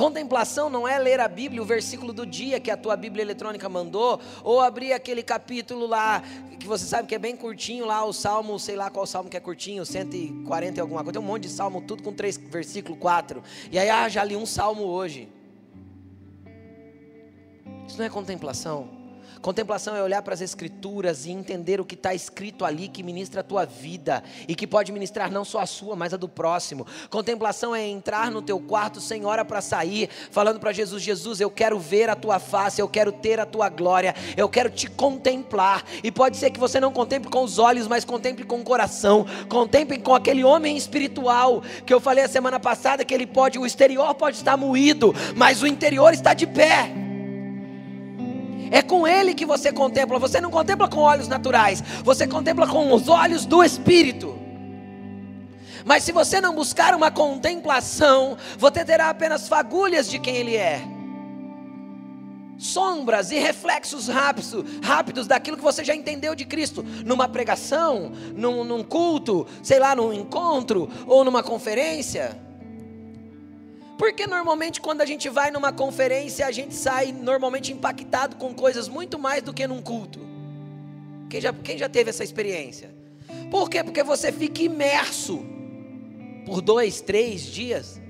[0.01, 3.69] Contemplação não é ler a Bíblia, o versículo do dia que a tua Bíblia eletrônica
[3.69, 6.23] mandou, ou abrir aquele capítulo lá,
[6.59, 9.37] que você sabe que é bem curtinho lá, o salmo, sei lá qual salmo que
[9.37, 12.97] é curtinho, 140 e alguma coisa, tem um monte de salmo, tudo com três, versículo
[12.97, 13.43] 4.
[13.71, 15.29] E aí, ah, já li um salmo hoje.
[17.87, 19.00] Isso não é contemplação.
[19.43, 23.41] Contemplação é olhar para as Escrituras e entender o que está escrito ali que ministra
[23.41, 26.87] a tua vida e que pode ministrar não só a sua, mas a do próximo.
[27.09, 31.51] Contemplação é entrar no teu quarto sem hora para sair, falando para Jesus: Jesus, eu
[31.51, 35.85] quero ver a tua face, eu quero ter a tua glória, eu quero te contemplar.
[36.05, 39.27] E pode ser que você não contemple com os olhos, mas contemple com o coração,
[39.49, 43.65] contemple com aquele homem espiritual que eu falei a semana passada que ele pode, o
[43.65, 47.00] exterior pode estar moído, mas o interior está de pé.
[48.71, 50.19] É com Ele que você contempla.
[50.19, 54.39] Você não contempla com olhos naturais, você contempla com os olhos do Espírito.
[55.85, 60.83] Mas se você não buscar uma contemplação, você terá apenas fagulhas de quem Ele é.
[62.59, 68.63] Sombras e reflexos rápidos, rápidos daquilo que você já entendeu de Cristo, numa pregação, num,
[68.65, 72.50] num culto, sei lá, num encontro ou numa conferência.
[74.01, 78.89] Porque normalmente quando a gente vai numa conferência, a gente sai normalmente impactado com coisas
[78.89, 80.21] muito mais do que num culto.
[81.29, 82.95] Quem já, quem já teve essa experiência?
[83.51, 83.85] Por quê?
[83.85, 85.45] Porque você fica imerso
[86.47, 88.01] por dois, três dias.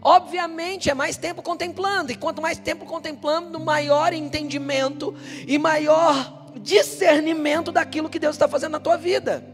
[0.00, 5.14] Obviamente é mais tempo contemplando, e quanto mais tempo contemplando, maior entendimento
[5.46, 9.44] e maior discernimento daquilo que Deus está fazendo na tua vida.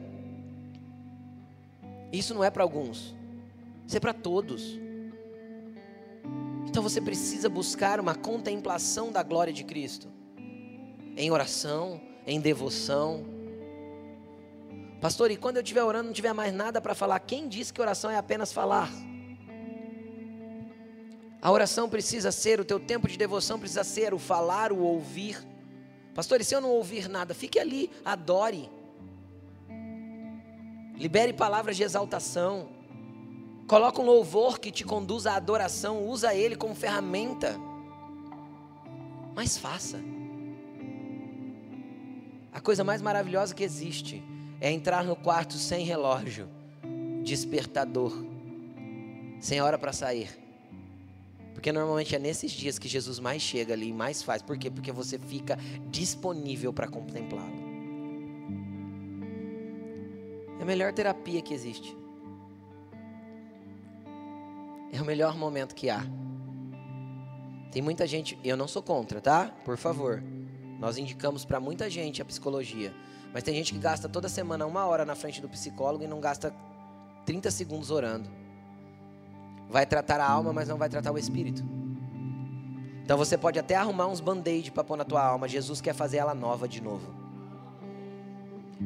[2.12, 3.12] Isso não é para alguns,
[3.88, 4.86] isso é para todos.
[6.78, 10.06] Então você precisa buscar uma contemplação da glória de Cristo,
[11.16, 13.24] em oração, em devoção.
[15.00, 17.80] Pastor, e quando eu estiver orando, não tiver mais nada para falar, quem disse que
[17.80, 18.92] oração é apenas falar?
[21.42, 25.44] A oração precisa ser, o teu tempo de devoção precisa ser o falar, o ouvir.
[26.14, 28.70] Pastor, e se eu não ouvir nada, fique ali, adore.
[30.94, 32.77] Libere palavras de exaltação.
[33.68, 37.54] Coloca um louvor que te conduz à adoração, usa ele como ferramenta.
[39.36, 40.00] Mas faça.
[42.50, 44.24] A coisa mais maravilhosa que existe
[44.58, 46.48] é entrar no quarto sem relógio,
[47.22, 48.24] despertador,
[49.38, 50.30] sem hora para sair.
[51.52, 54.40] Porque normalmente é nesses dias que Jesus mais chega ali e mais faz.
[54.40, 54.70] Por quê?
[54.70, 55.58] Porque você fica
[55.90, 57.68] disponível para contemplá-lo.
[60.58, 61.97] É a melhor terapia que existe.
[64.92, 66.04] É o melhor momento que há.
[67.70, 69.52] Tem muita gente, eu não sou contra, tá?
[69.64, 70.22] Por favor.
[70.78, 72.94] Nós indicamos para muita gente a psicologia,
[73.32, 76.18] Mas tem gente que gasta toda semana uma hora na frente do psicólogo e não
[76.18, 76.54] gasta
[77.26, 78.30] 30 segundos orando.
[79.68, 81.62] Vai tratar a alma, mas não vai tratar o espírito.
[83.04, 85.46] Então você pode até arrumar uns band-aid para pôr na tua alma.
[85.46, 87.17] Jesus quer fazer ela nova de novo.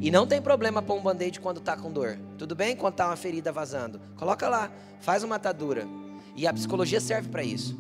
[0.01, 2.18] E não tem problema pôr um band-aid quando está com dor.
[2.38, 4.01] Tudo bem quando está uma ferida vazando?
[4.16, 4.70] Coloca lá,
[5.01, 5.86] faz uma atadura.
[6.34, 7.78] E a psicologia serve para isso.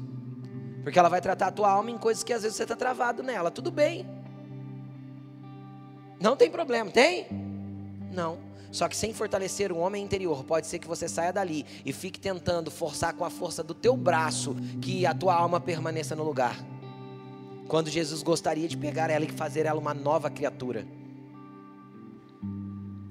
[0.82, 3.22] Porque ela vai tratar a tua alma em coisas que às vezes você está travado
[3.22, 3.50] nela.
[3.50, 4.06] Tudo bem.
[6.20, 7.26] Não tem problema, tem?
[8.12, 8.38] Não.
[8.70, 12.18] Só que sem fortalecer o homem interior, pode ser que você saia dali e fique
[12.18, 16.56] tentando forçar com a força do teu braço que a tua alma permaneça no lugar.
[17.68, 20.86] Quando Jesus gostaria de pegar ela e fazer ela uma nova criatura.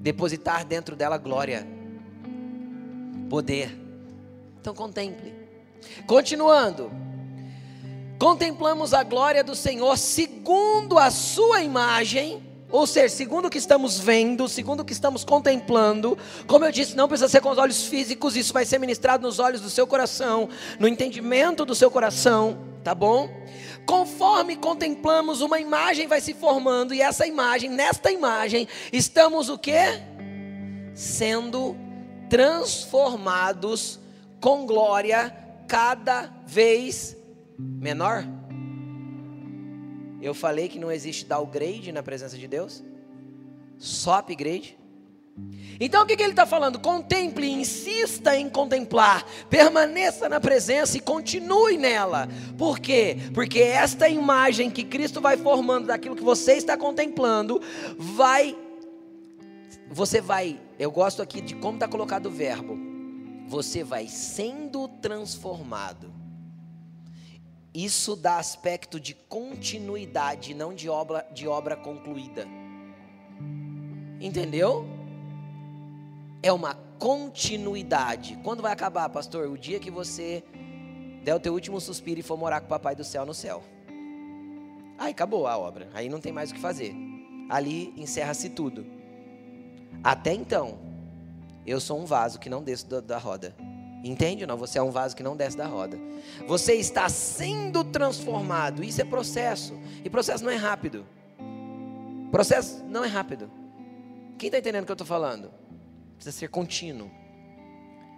[0.02, 1.68] Depositar dentro dela glória,
[3.30, 3.78] poder.
[4.60, 5.32] Então contemple.
[6.08, 6.92] Continuando.
[8.18, 14.00] Contemplamos a glória do Senhor segundo a sua imagem, ou seja, segundo o que estamos
[14.00, 16.18] vendo, segundo o que estamos contemplando.
[16.48, 19.38] Como eu disse, não precisa ser com os olhos físicos, isso vai ser ministrado nos
[19.38, 20.50] olhos do seu coração,
[20.80, 23.30] no entendimento do seu coração, tá bom?
[23.86, 29.76] Conforme contemplamos, uma imagem vai se formando, e essa imagem, nesta imagem, estamos o que?
[30.94, 31.76] Sendo
[32.30, 34.00] transformados
[34.40, 35.36] com glória
[35.68, 37.18] cada vez
[37.58, 38.26] menor?
[40.22, 42.84] Eu falei que não existe downgrade na presença de Deus,
[43.78, 44.78] só upgrade.
[45.80, 46.80] Então o que, que ele está falando?
[46.80, 52.30] Contemple, insista em contemplar, permaneça na presença e continue nela.
[52.58, 53.18] Por quê?
[53.34, 57.60] Porque esta imagem que Cristo vai formando daquilo que você está contemplando,
[57.98, 58.56] vai.
[59.90, 60.60] Você vai.
[60.78, 62.78] Eu gosto aqui de como está colocado o verbo.
[63.48, 66.14] Você vai sendo transformado.
[67.74, 72.46] Isso dá aspecto de continuidade, não de obra, de obra concluída.
[74.20, 75.01] Entendeu?
[76.44, 78.38] É uma continuidade.
[78.44, 79.48] Quando vai acabar, pastor?
[79.48, 80.44] O dia que você
[81.24, 83.64] der o teu último suspiro e for morar com o papai do céu no céu.
[84.98, 85.90] Aí acabou a obra.
[85.94, 86.96] Aí não tem mais o que fazer.
[87.50, 88.86] Ali encerra-se tudo.
[90.04, 90.80] Até então,
[91.66, 93.56] eu sou um vaso que não desço da, da roda.
[94.04, 94.58] Entende não?
[94.58, 96.00] Você é um vaso que não desce da roda.
[96.48, 98.84] Você está sendo transformado.
[98.84, 99.80] Isso é processo.
[100.04, 101.06] E processo não é rápido.
[102.32, 103.52] Processo não é rápido.
[104.38, 105.52] Quem está entendendo o que eu estou falando?
[106.22, 107.10] Precisa ser contínuo.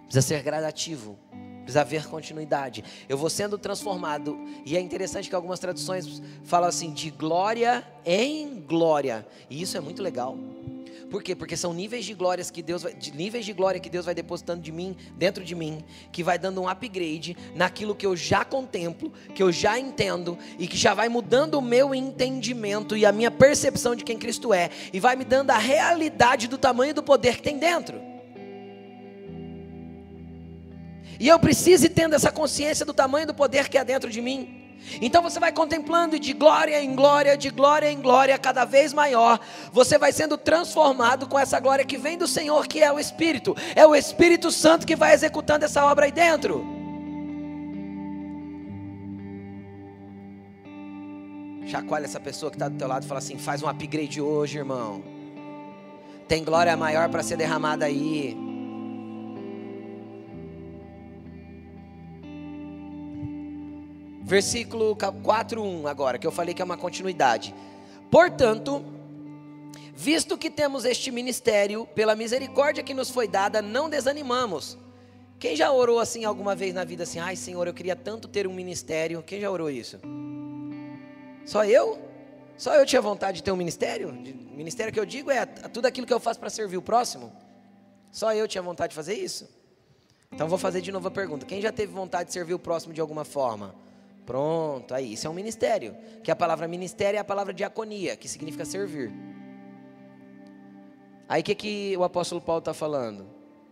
[0.02, 1.18] Precisa ser gradativo.
[1.62, 2.84] Precisa haver continuidade.
[3.08, 4.38] Eu vou sendo transformado.
[4.66, 9.26] E é interessante que algumas traduções falam assim: de glória em glória.
[9.48, 10.36] E isso é muito legal.
[11.14, 11.32] Por quê?
[11.32, 14.16] Porque são níveis de glórias que Deus vai, de níveis de glória que Deus vai
[14.16, 18.44] depositando de mim, dentro de mim, que vai dando um upgrade naquilo que eu já
[18.44, 23.12] contemplo, que eu já entendo e que já vai mudando o meu entendimento e a
[23.12, 27.00] minha percepção de quem Cristo é e vai me dando a realidade do tamanho do
[27.00, 28.02] poder que tem dentro.
[31.20, 34.20] E eu preciso ir tendo essa consciência do tamanho do poder que há dentro de
[34.20, 34.63] mim.
[35.00, 39.40] Então você vai contemplando de glória em glória, de glória em glória, cada vez maior.
[39.72, 43.56] Você vai sendo transformado com essa glória que vem do Senhor, que é o Espírito.
[43.74, 46.64] É o Espírito Santo que vai executando essa obra aí dentro.
[51.66, 54.58] Chacoalha essa pessoa que está do teu lado e fala assim: faz um upgrade hoje,
[54.58, 55.02] irmão.
[56.28, 58.53] Tem glória maior para ser derramada aí.
[64.34, 67.54] Versículo 4:1 agora, que eu falei que é uma continuidade.
[68.10, 68.84] Portanto,
[69.94, 74.76] visto que temos este ministério, pela misericórdia que nos foi dada, não desanimamos.
[75.38, 77.20] Quem já orou assim alguma vez na vida assim?
[77.20, 79.22] Ai, Senhor, eu queria tanto ter um ministério.
[79.22, 80.00] Quem já orou isso?
[81.46, 81.96] Só eu?
[82.56, 84.12] Só eu tinha vontade de ter um ministério?
[84.12, 87.32] Ministério que eu digo é tudo aquilo que eu faço para servir o próximo.
[88.10, 89.48] Só eu tinha vontade de fazer isso?
[90.32, 91.46] Então vou fazer de novo a pergunta.
[91.46, 93.84] Quem já teve vontade de servir o próximo de alguma forma?
[94.26, 95.96] Pronto, aí, isso é um ministério.
[96.22, 99.12] Que a palavra ministério é a palavra diaconia, que significa servir.
[101.28, 103.26] Aí o que, que o apóstolo Paulo está falando?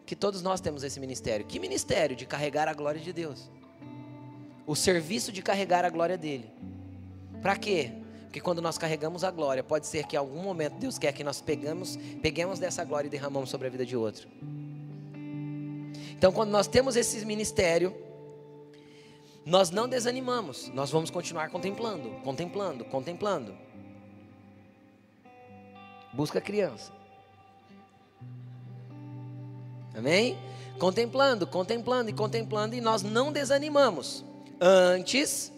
[0.04, 1.46] Que todos nós temos esse ministério.
[1.46, 2.16] Que ministério?
[2.16, 3.50] De carregar a glória de Deus.
[4.66, 6.50] O serviço de carregar a glória dele.
[7.40, 7.92] Para quê?
[8.24, 11.22] Porque quando nós carregamos a glória, pode ser que em algum momento Deus quer que
[11.22, 14.26] nós pegamos, peguemos dessa glória e derramamos sobre a vida de outro.
[16.16, 17.94] Então, quando nós temos esse ministério,
[19.44, 23.56] nós não desanimamos, nós vamos continuar contemplando, contemplando, contemplando.
[26.12, 26.92] Busca a criança.
[29.94, 30.38] Amém?
[30.78, 34.24] Contemplando, contemplando e contemplando, e nós não desanimamos.
[34.60, 35.52] Antes,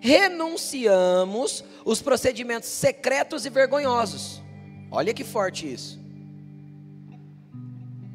[0.00, 4.42] renunciamos os procedimentos secretos e vergonhosos.
[4.90, 5.99] Olha que forte isso.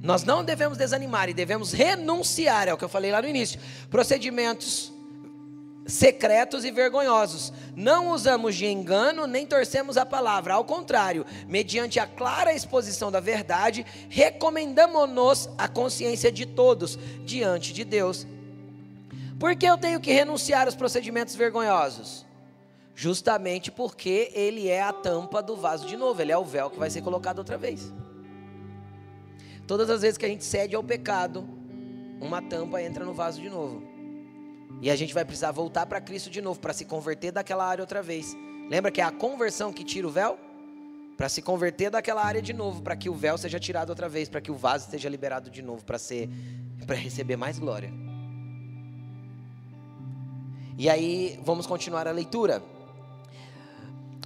[0.06, 3.60] Nós não devemos desanimar e devemos renunciar, é o que eu falei lá no início.
[3.90, 4.94] Procedimentos
[5.88, 7.52] secretos e vergonhosos.
[7.76, 13.20] Não usamos de engano nem torcemos a palavra, ao contrário, mediante a clara exposição da
[13.20, 18.28] verdade, recomendamos-nos a consciência de todos diante de Deus.
[19.40, 22.26] Por que eu tenho que renunciar aos procedimentos vergonhosos?
[22.94, 26.78] Justamente porque ele é a tampa do vaso de novo, ele é o véu que
[26.78, 27.92] vai ser colocado outra vez.
[29.68, 31.48] Todas as vezes que a gente cede ao pecado,
[32.22, 33.84] uma tampa entra no vaso de novo.
[34.82, 37.82] E a gente vai precisar voltar para Cristo de novo, para se converter daquela área
[37.82, 38.36] outra vez.
[38.70, 40.38] Lembra que é a conversão que tira o véu?
[41.18, 44.28] Para se converter daquela área de novo, para que o véu seja tirado outra vez,
[44.28, 46.30] para que o vaso seja liberado de novo, para ser
[46.86, 47.92] para receber mais glória.
[50.78, 52.62] E aí, vamos continuar a leitura.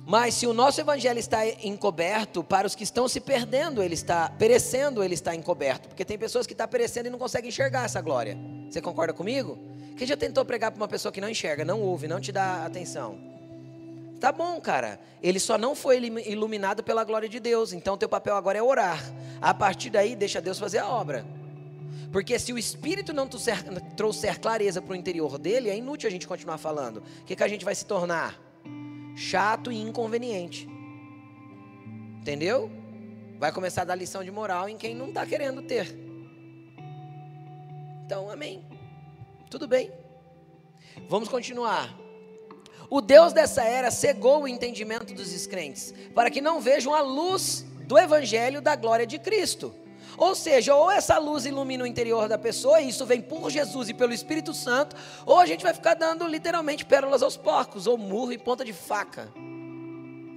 [0.09, 4.27] Mas se o nosso evangelho está encoberto, para os que estão se perdendo, ele está
[4.27, 5.87] perecendo, ele está encoberto.
[5.87, 8.35] Porque tem pessoas que estão perecendo e não conseguem enxergar essa glória.
[8.67, 9.59] Você concorda comigo?
[9.95, 12.65] Quem já tentou pregar para uma pessoa que não enxerga, não ouve, não te dá
[12.65, 13.19] atenção?
[14.19, 14.99] Tá bom, cara.
[15.21, 17.71] Ele só não foi iluminado pela glória de Deus.
[17.71, 18.99] Então teu papel agora é orar.
[19.39, 21.23] A partir daí, deixa Deus fazer a obra.
[22.11, 26.27] Porque se o Espírito não trouxer clareza para o interior dele, é inútil a gente
[26.27, 27.03] continuar falando.
[27.21, 28.48] O que, que a gente vai se tornar?
[29.19, 30.65] Chato e inconveniente.
[32.21, 32.71] Entendeu?
[33.37, 35.93] Vai começar a dar lição de moral em quem não está querendo ter.
[38.05, 38.63] Então, amém.
[39.49, 39.91] Tudo bem.
[41.09, 41.93] Vamos continuar.
[42.89, 47.65] O Deus dessa era cegou o entendimento dos descrentes, para que não vejam a luz
[47.87, 49.75] do evangelho da glória de Cristo
[50.19, 53.87] ou seja, ou essa luz ilumina o interior da pessoa, e isso vem por Jesus
[53.87, 54.95] e pelo Espírito Santo,
[55.25, 58.73] ou a gente vai ficar dando literalmente pérolas aos porcos, ou murro e ponta de
[58.73, 59.29] faca.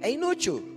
[0.01, 0.69] É inútil.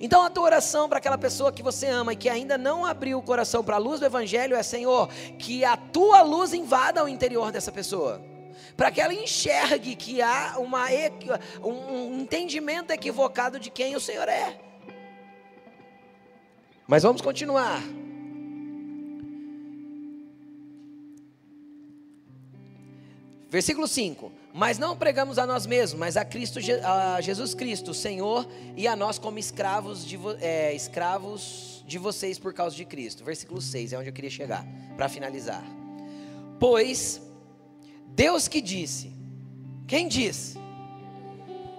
[0.00, 3.18] Então a tua oração para aquela pessoa que você ama e que ainda não abriu
[3.18, 5.08] o coração para a luz do Evangelho é: Senhor,
[5.38, 8.22] que a tua luz invada o interior dessa pessoa
[8.76, 10.86] para que ela enxergue que há uma,
[11.62, 14.58] um entendimento equivocado de quem o Senhor é.
[16.86, 17.82] Mas vamos continuar.
[23.54, 28.48] Versículo 5: Mas não pregamos a nós mesmos, mas a Cristo, a Jesus Cristo, Senhor,
[28.76, 33.22] e a nós como escravos de, é, escravos de vocês por causa de Cristo.
[33.22, 35.62] Versículo 6 é onde eu queria chegar, para finalizar.
[36.58, 37.22] Pois
[38.08, 39.12] Deus que disse,
[39.86, 40.56] quem diz?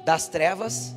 [0.05, 0.95] Das trevas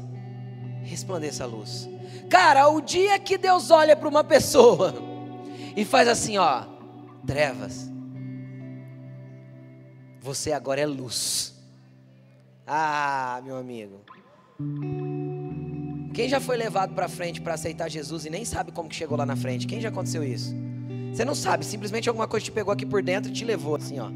[0.85, 1.89] resplandeça a luz.
[2.31, 4.95] Cara, o dia que Deus olha para uma pessoa
[5.77, 6.63] e faz assim, ó,
[7.27, 7.91] trevas,
[10.21, 11.55] você agora é luz.
[12.67, 14.01] Ah, meu amigo.
[16.13, 19.17] Quem já foi levado para frente para aceitar Jesus e nem sabe como que chegou
[19.17, 19.67] lá na frente?
[19.67, 20.55] Quem já aconteceu isso?
[21.13, 23.99] Você não sabe, simplesmente alguma coisa te pegou aqui por dentro e te levou assim,
[23.99, 24.11] ó.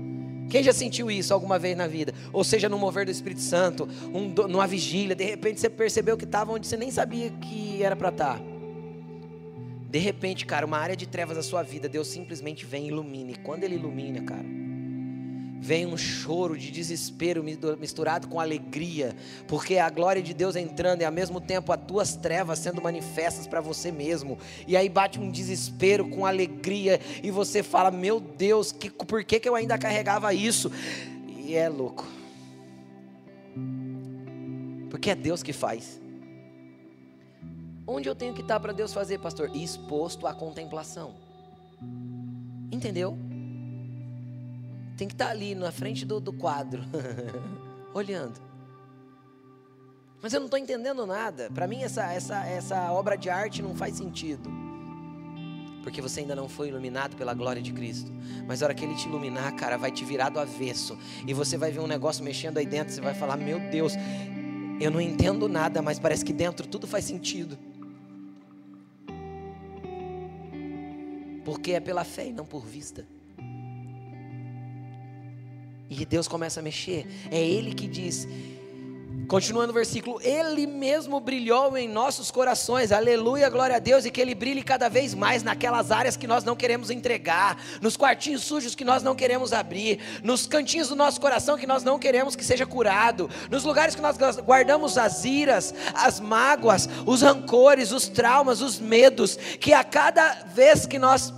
[0.51, 2.13] Quem já sentiu isso alguma vez na vida?
[2.33, 6.25] Ou seja, no mover do Espírito Santo, um, numa vigília, de repente você percebeu que
[6.25, 8.39] estava onde você nem sabia que era para estar.
[8.39, 8.45] Tá.
[9.89, 13.31] De repente, cara, uma área de trevas da sua vida, Deus simplesmente vem e ilumina.
[13.31, 14.45] E quando Ele ilumina, cara,
[15.63, 17.45] vem um choro de desespero
[17.79, 19.15] misturado com alegria,
[19.47, 23.47] porque a glória de Deus entrando e ao mesmo tempo as tuas trevas sendo manifestas
[23.47, 24.37] para você mesmo.
[24.67, 29.39] E aí bate um desespero com alegria e você fala: "Meu Deus, que, por que,
[29.39, 30.73] que eu ainda carregava isso?"
[31.39, 32.05] E é louco.
[34.91, 36.01] Porque é Deus que faz.
[37.87, 39.55] Onde eu tenho que estar para Deus fazer, pastor?
[39.55, 41.15] Exposto à contemplação.
[42.73, 43.17] Entendeu?
[44.97, 46.83] Tem que estar ali na frente do, do quadro,
[47.95, 48.41] olhando.
[50.23, 51.51] Mas eu não estou entendendo nada.
[51.53, 54.49] Para mim, essa, essa, essa obra de arte não faz sentido.
[55.83, 58.13] Porque você ainda não foi iluminado pela glória de Cristo.
[58.47, 60.97] Mas a hora que Ele te iluminar, cara, vai te virar do avesso.
[61.27, 62.95] E você vai ver um negócio mexendo aí dentro.
[62.95, 63.95] Você vai falar: Meu Deus,
[64.81, 67.59] eu não entendo nada, mas parece que dentro tudo faz sentido.
[71.45, 73.05] Porque é pela fé e não por vista.
[76.01, 77.07] E Deus começa a mexer.
[77.31, 78.27] É Ele que diz.
[79.29, 84.21] Continuando o versículo, Ele mesmo brilhou em nossos corações, aleluia, glória a Deus, e que
[84.21, 88.75] Ele brilhe cada vez mais naquelas áreas que nós não queremos entregar, nos quartinhos sujos
[88.75, 92.45] que nós não queremos abrir, nos cantinhos do nosso coração que nós não queremos que
[92.45, 98.61] seja curado, nos lugares que nós guardamos as iras, as mágoas, os rancores, os traumas,
[98.61, 101.33] os medos, que a cada vez que nós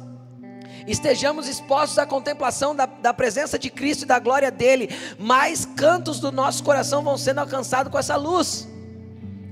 [0.87, 6.21] estejamos expostos à contemplação da, da presença de Cristo e da glória dele, mais cantos
[6.21, 8.69] do nosso coração vão sendo alcançados com essa luz.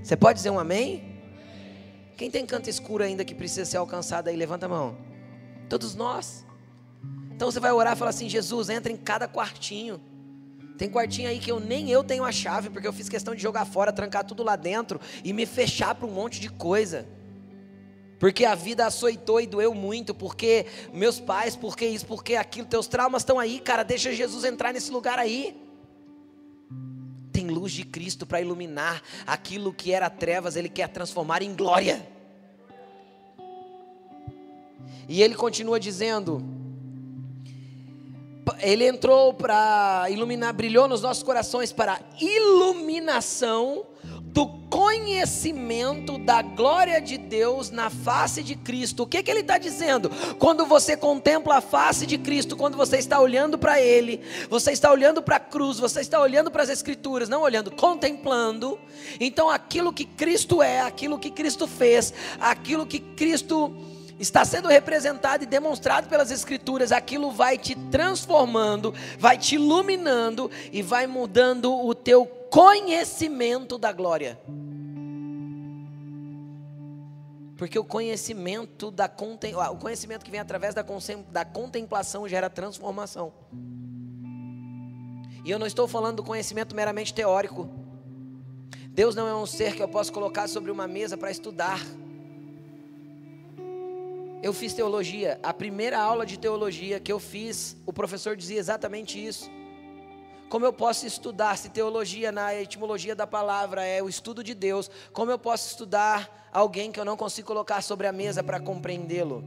[0.03, 1.12] Você pode dizer um amém?
[2.16, 4.97] Quem tem canto escuro ainda que precisa ser alcançado aí, levanta a mão.
[5.68, 6.45] Todos nós.
[7.35, 10.01] Então você vai orar e falar assim: Jesus, entra em cada quartinho.
[10.76, 13.43] Tem quartinho aí que eu nem eu tenho a chave, porque eu fiz questão de
[13.43, 17.07] jogar fora, trancar tudo lá dentro e me fechar para um monte de coisa.
[18.23, 22.87] Porque a vida açoitou e doeu muito, porque meus pais, porque isso, porque aquilo, teus
[22.87, 25.61] traumas estão aí, cara, deixa Jesus entrar nesse lugar aí.
[27.33, 32.09] Tem luz de Cristo para iluminar aquilo que era trevas, ele quer transformar em glória.
[35.09, 36.45] E ele continua dizendo:
[38.61, 43.85] ele entrou para iluminar, brilhou nos nossos corações para iluminação
[44.33, 49.03] do conhecimento da glória de Deus na face de Cristo.
[49.03, 50.11] O que, que ele está dizendo?
[50.39, 54.91] Quando você contempla a face de Cristo, quando você está olhando para Ele, você está
[54.91, 58.78] olhando para a cruz, você está olhando para as Escrituras, não olhando, contemplando.
[59.20, 63.70] Então aquilo que Cristo é, aquilo que Cristo fez, aquilo que Cristo
[64.23, 70.81] está sendo representado e demonstrado pelas Escrituras, aquilo vai te transformando, vai te iluminando e
[70.81, 74.39] vai mudando o teu conhecimento da glória.
[77.57, 79.11] Porque o conhecimento da
[79.70, 80.85] o conhecimento que vem através da,
[81.31, 83.33] da contemplação gera transformação.
[85.45, 87.68] E eu não estou falando do conhecimento meramente teórico.
[88.89, 91.81] Deus não é um ser que eu posso colocar sobre uma mesa para estudar.
[94.43, 95.38] Eu fiz teologia.
[95.40, 99.49] A primeira aula de teologia que eu fiz, o professor dizia exatamente isso.
[100.51, 104.90] Como eu posso estudar se teologia na etimologia da palavra é o estudo de Deus?
[105.12, 109.45] Como eu posso estudar alguém que eu não consigo colocar sobre a mesa para compreendê-lo?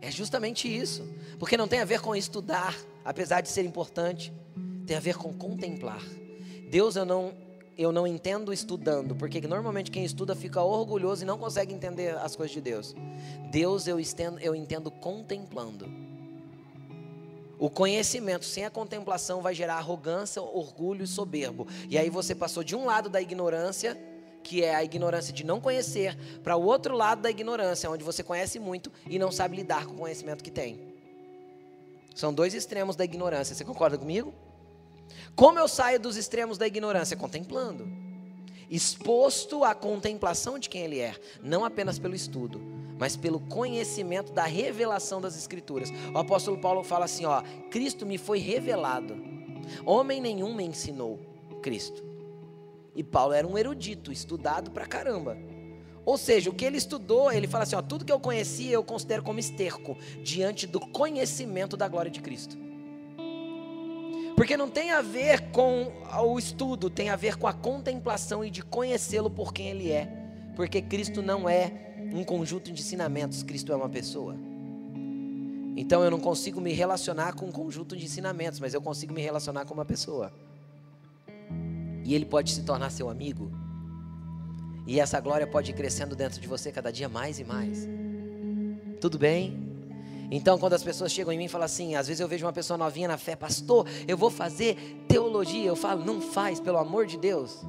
[0.00, 1.06] É justamente isso,
[1.40, 2.74] porque não tem a ver com estudar,
[3.04, 4.32] apesar de ser importante,
[4.86, 6.02] tem a ver com contemplar.
[6.70, 7.34] Deus eu não
[7.76, 12.34] eu não entendo estudando, porque normalmente quem estuda fica orgulhoso e não consegue entender as
[12.34, 12.94] coisas de Deus.
[13.50, 15.86] Deus eu, estendo, eu entendo contemplando.
[17.58, 21.66] O conhecimento sem a contemplação vai gerar arrogância, orgulho e soberbo.
[21.88, 23.98] E aí você passou de um lado da ignorância,
[24.42, 28.22] que é a ignorância de não conhecer, para o outro lado da ignorância, onde você
[28.22, 30.78] conhece muito e não sabe lidar com o conhecimento que tem.
[32.14, 33.54] São dois extremos da ignorância.
[33.54, 34.32] Você concorda comigo?
[35.34, 37.16] Como eu saio dos extremos da ignorância?
[37.16, 37.86] Contemplando.
[38.70, 42.60] Exposto à contemplação de quem Ele é, não apenas pelo estudo,
[42.98, 45.90] mas pelo conhecimento da revelação das Escrituras.
[46.12, 49.16] O apóstolo Paulo fala assim: ó, Cristo me foi revelado,
[49.84, 51.20] homem nenhum me ensinou
[51.62, 52.04] Cristo.
[52.94, 55.36] E Paulo era um erudito, estudado pra caramba.
[56.04, 58.82] Ou seja, o que ele estudou, ele fala assim: ó, tudo que eu conhecia eu
[58.82, 62.65] considero como esterco diante do conhecimento da glória de Cristo.
[64.36, 68.50] Porque não tem a ver com o estudo, tem a ver com a contemplação e
[68.50, 70.06] de conhecê-lo por quem ele é.
[70.54, 71.72] Porque Cristo não é
[72.12, 74.36] um conjunto de ensinamentos, Cristo é uma pessoa.
[75.74, 79.22] Então eu não consigo me relacionar com um conjunto de ensinamentos, mas eu consigo me
[79.22, 80.30] relacionar com uma pessoa.
[82.04, 83.50] E ele pode se tornar seu amigo.
[84.86, 87.88] E essa glória pode ir crescendo dentro de você cada dia mais e mais.
[89.00, 89.65] Tudo bem?
[90.30, 92.52] Então, quando as pessoas chegam em mim e falam assim, às vezes eu vejo uma
[92.52, 94.76] pessoa novinha na fé, pastor, eu vou fazer
[95.08, 95.64] teologia.
[95.64, 97.62] Eu falo, não faz, pelo amor de Deus.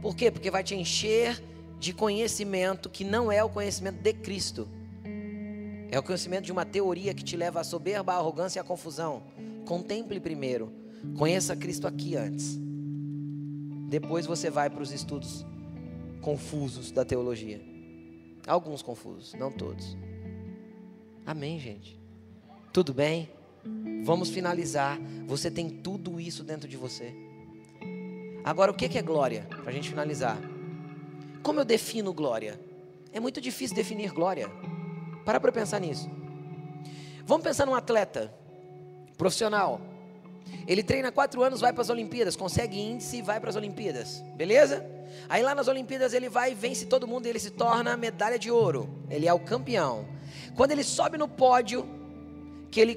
[0.00, 0.30] Por quê?
[0.30, 1.42] Porque vai te encher
[1.78, 4.68] de conhecimento que não é o conhecimento de Cristo.
[5.90, 8.64] É o conhecimento de uma teoria que te leva à soberba, à arrogância e à
[8.64, 9.22] confusão.
[9.64, 10.72] Contemple primeiro.
[11.16, 12.58] Conheça Cristo aqui antes.
[13.88, 15.46] Depois você vai para os estudos
[16.20, 17.60] confusos da teologia.
[18.46, 19.96] Alguns confusos, não todos.
[21.28, 22.00] Amém, gente?
[22.72, 23.28] Tudo bem?
[24.02, 24.98] Vamos finalizar.
[25.26, 27.12] Você tem tudo isso dentro de você.
[28.42, 29.46] Agora, o que é glória?
[29.50, 30.38] Para a gente finalizar.
[31.42, 32.58] Como eu defino glória?
[33.12, 34.48] É muito difícil definir glória.
[35.22, 36.10] Para para pensar nisso.
[37.26, 38.32] Vamos pensar num atleta
[39.18, 39.82] profissional.
[40.66, 44.22] Ele treina quatro anos, vai para as Olimpíadas, consegue índice e vai para as Olimpíadas.
[44.36, 44.84] Beleza?
[45.28, 48.50] Aí lá nas Olimpíadas ele vai, vence todo mundo e ele se torna medalha de
[48.50, 48.88] ouro.
[49.10, 50.06] Ele é o campeão.
[50.54, 51.88] Quando ele sobe no pódio,
[52.70, 52.96] que ele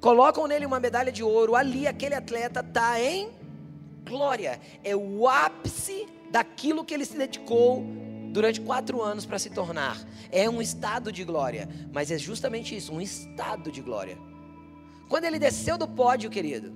[0.00, 3.30] colocam nele uma medalha de ouro, ali aquele atleta está em
[4.04, 4.60] glória.
[4.82, 7.84] É o ápice daquilo que ele se dedicou
[8.32, 9.98] durante quatro anos para se tornar.
[10.30, 11.68] É um estado de glória.
[11.92, 14.16] Mas é justamente isso, um estado de glória.
[15.08, 16.72] Quando ele desceu do pódio, querido,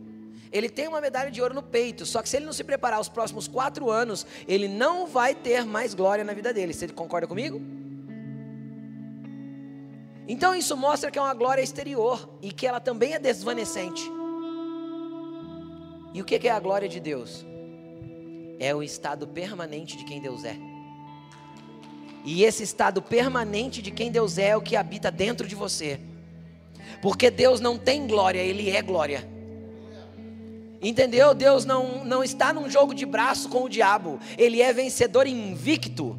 [0.55, 2.07] ele tem uma medalha de ouro no peito.
[2.07, 5.64] Só que se ele não se preparar os próximos quatro anos, ele não vai ter
[5.64, 6.72] mais glória na vida dele.
[6.72, 7.61] Você concorda comigo?
[10.28, 14.09] Então isso mostra que é uma glória exterior e que ela também é desvanecente.
[16.14, 17.44] E o que é a glória de Deus?
[18.61, 20.57] É o estado permanente de quem Deus é.
[22.24, 25.98] E esse estado permanente de quem Deus é é o que habita dentro de você.
[27.02, 29.34] Porque Deus não tem glória, Ele é glória.
[30.85, 31.32] Entendeu?
[31.32, 34.20] Deus não, não está num jogo de braço com o diabo.
[34.37, 36.14] Ele é vencedor invicto.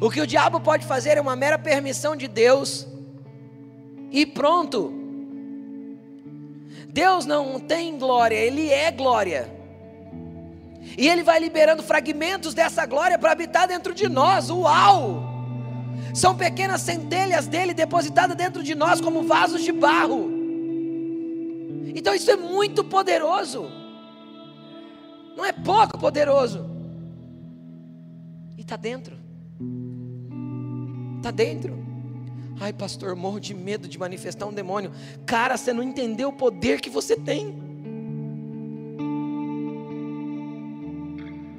[0.00, 2.84] O que o diabo pode fazer é uma mera permissão de Deus.
[4.10, 4.92] E pronto.
[6.88, 9.54] Deus não tem glória, Ele é glória.
[10.98, 14.50] E Ele vai liberando fragmentos dessa glória para habitar dentro de nós.
[14.50, 15.22] Uau!
[16.12, 20.28] São pequenas centelhas dele depositadas dentro de nós como vasos de barro.
[21.94, 23.75] Então isso é muito poderoso.
[25.36, 26.64] Não é pouco poderoso.
[28.56, 29.16] E está dentro.
[31.18, 31.76] Está dentro.
[32.58, 34.90] Ai, pastor, morro de medo de manifestar um demônio.
[35.26, 37.54] Cara, você não entendeu o poder que você tem.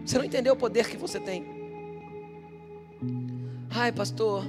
[0.03, 1.45] Você não entendeu o poder que você tem.
[3.69, 4.43] Ai, pastor,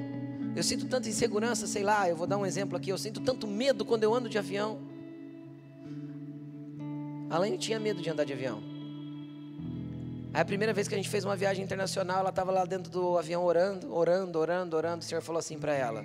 [0.56, 2.90] eu sinto tanta insegurança, sei lá, eu vou dar um exemplo aqui.
[2.90, 4.78] Eu sinto tanto medo quando eu ando de avião.
[7.28, 8.67] Além tinha medo de andar de avião.
[10.38, 12.92] Aí a primeira vez que a gente fez uma viagem internacional, ela estava lá dentro
[12.92, 15.02] do avião orando, orando, orando, orando.
[15.02, 16.04] O Senhor falou assim para ela: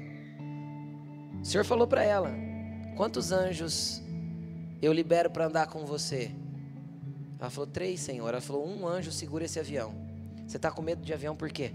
[1.40, 2.32] O Senhor falou para ela:
[2.98, 4.02] Quantos anjos
[4.82, 6.32] eu libero para andar com você?
[7.40, 8.28] Ela falou: Três, Senhor.
[8.28, 9.94] Ela falou: Um anjo segura esse avião.
[10.48, 11.72] Você está com medo de avião por quê?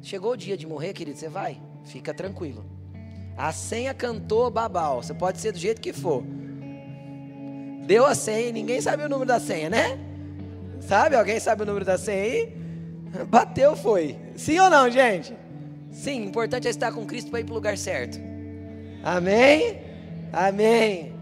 [0.00, 2.64] Chegou o dia de morrer, querido, você vai, fica tranquilo.
[3.36, 6.24] A senha cantou babau, você pode ser do jeito que for.
[7.84, 10.11] Deu a senha, ninguém sabe o número da senha, né?
[10.86, 11.16] Sabe?
[11.16, 12.56] Alguém sabe o número da senha aí?
[13.28, 14.16] Bateu, foi.
[14.36, 15.36] Sim ou não, gente?
[15.90, 18.18] Sim, importante é estar com Cristo para ir para o lugar certo.
[19.02, 19.80] Amém?
[20.32, 21.14] Amém.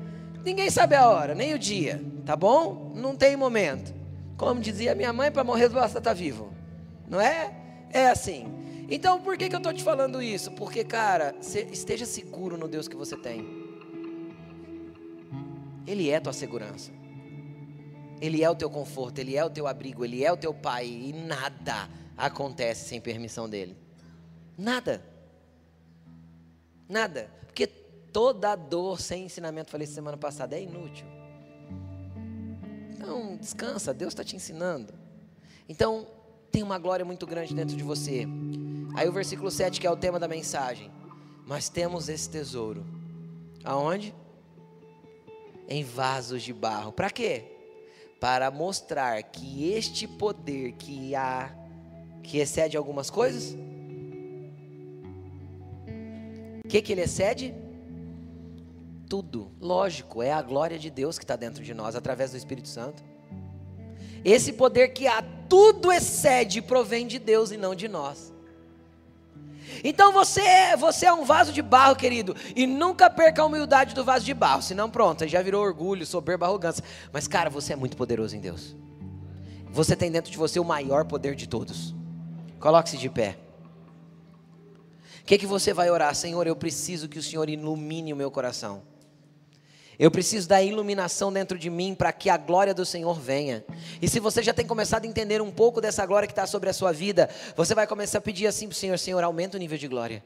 [0.45, 2.93] Ninguém sabe a hora, nem o dia, tá bom?
[2.95, 3.93] Não tem momento.
[4.37, 6.53] Como dizia minha mãe, para morrer basta estar tá vivo.
[7.09, 7.53] Não é?
[7.93, 8.47] É assim.
[8.89, 10.51] Então, por que, que eu estou te falando isso?
[10.53, 13.47] Porque, cara, esteja seguro no Deus que você tem.
[15.87, 17.00] Ele é tua segurança.
[18.21, 20.87] Ele é o teu conforto, ele é o teu abrigo, ele é o teu pai
[20.87, 23.77] e nada acontece sem permissão dele.
[24.59, 25.03] Nada.
[26.89, 27.31] Nada.
[27.47, 31.07] Porque toda dor sem ensinamento, falei semana passada, é inútil.
[32.91, 34.93] Então, descansa, Deus está te ensinando.
[35.67, 36.07] Então,
[36.51, 38.27] tem uma glória muito grande dentro de você.
[38.95, 40.91] Aí o versículo 7, que é o tema da mensagem.
[41.47, 42.85] Mas temos esse tesouro.
[43.65, 44.15] Aonde?
[45.69, 46.93] Em vasos de barro.
[46.93, 47.60] Para quê?
[48.21, 51.51] Para mostrar que este poder que há,
[52.23, 53.57] que excede algumas coisas,
[56.65, 57.55] o que, que ele excede?
[59.09, 59.51] Tudo.
[59.59, 63.03] Lógico, é a glória de Deus que está dentro de nós, através do Espírito Santo.
[64.25, 68.33] Esse poder que a tudo excede provém de Deus e não de nós.
[69.85, 73.95] Então você é, você é um vaso de barro, querido, e nunca perca a humildade
[73.95, 76.85] do vaso de barro, senão pronto, já virou orgulho, soberba, arrogância.
[77.13, 78.77] Mas cara, você é muito poderoso em Deus.
[79.71, 81.95] Você tem dentro de você o maior poder de todos.
[82.59, 83.39] Coloque-se de pé.
[85.23, 86.15] O que, que você vai orar?
[86.15, 88.83] Senhor, eu preciso que o Senhor ilumine o meu coração.
[90.01, 93.63] Eu preciso da iluminação dentro de mim para que a glória do Senhor venha.
[94.01, 96.71] E se você já tem começado a entender um pouco dessa glória que está sobre
[96.71, 99.61] a sua vida, você vai começar a pedir assim para o Senhor: Senhor, aumenta o
[99.61, 100.25] nível de glória.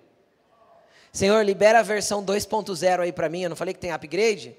[1.13, 3.43] Senhor, libera a versão 2.0 aí para mim.
[3.43, 4.57] Eu não falei que tem upgrade?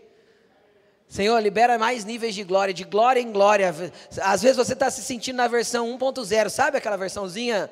[1.08, 3.74] Senhor, libera mais níveis de glória, de glória em glória.
[4.22, 7.70] Às vezes você está se sentindo na versão 1.0, sabe aquela versãozinha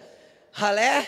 [0.56, 1.08] Ralé?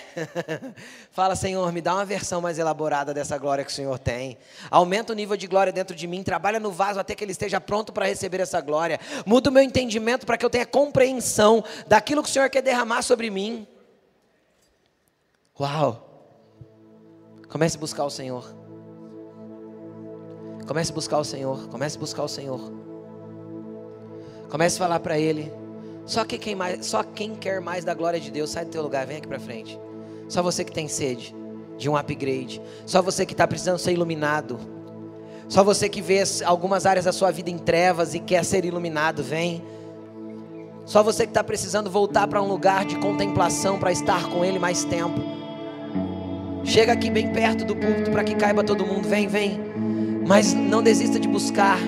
[1.12, 4.40] Fala, Senhor, me dá uma versão mais elaborada dessa glória que o Senhor tem.
[4.72, 6.24] Aumenta o nível de glória dentro de mim.
[6.24, 9.00] Trabalha no vaso até que ele esteja pronto para receber essa glória.
[9.24, 13.04] Muda o meu entendimento para que eu tenha compreensão daquilo que o Senhor quer derramar
[13.04, 13.68] sobre mim.
[15.60, 16.02] Uau!
[17.48, 18.52] Comece a buscar o Senhor.
[20.66, 21.68] Comece a buscar o Senhor.
[21.68, 22.74] Comece a buscar o Senhor.
[24.50, 25.54] Comece a falar para Ele.
[26.06, 28.84] Só, que quem mais, só quem quer mais da glória de Deus, sai do teu
[28.84, 29.80] lugar, vem aqui para frente.
[30.28, 31.36] Só você que tem sede
[31.78, 32.62] de um upgrade.
[32.86, 34.60] Só você que está precisando ser iluminado.
[35.48, 39.24] Só você que vê algumas áreas da sua vida em trevas e quer ser iluminado,
[39.24, 39.64] vem.
[40.86, 44.60] Só você que está precisando voltar para um lugar de contemplação para estar com Ele
[44.60, 45.20] mais tempo.
[46.64, 49.08] Chega aqui bem perto do púlpito para que caiba todo mundo.
[49.08, 49.60] Vem, vem.
[50.28, 51.80] Mas não desista de buscar.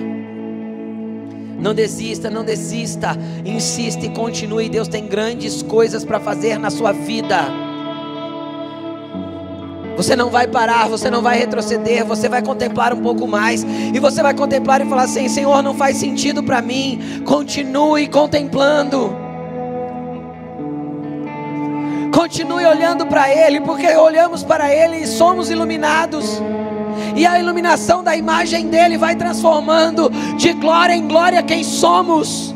[1.58, 3.16] Não desista, não desista.
[3.44, 4.68] Insista e continue.
[4.68, 7.68] Deus tem grandes coisas para fazer na sua vida.
[9.96, 13.64] Você não vai parar, você não vai retroceder, você vai contemplar um pouco mais.
[13.64, 17.22] E você vai contemplar e falar assim: Senhor, não faz sentido para mim.
[17.24, 19.12] Continue contemplando.
[22.14, 26.40] Continue olhando para Ele, porque olhamos para Ele e somos iluminados.
[27.16, 32.54] E a iluminação da imagem dele vai transformando de glória em glória quem somos.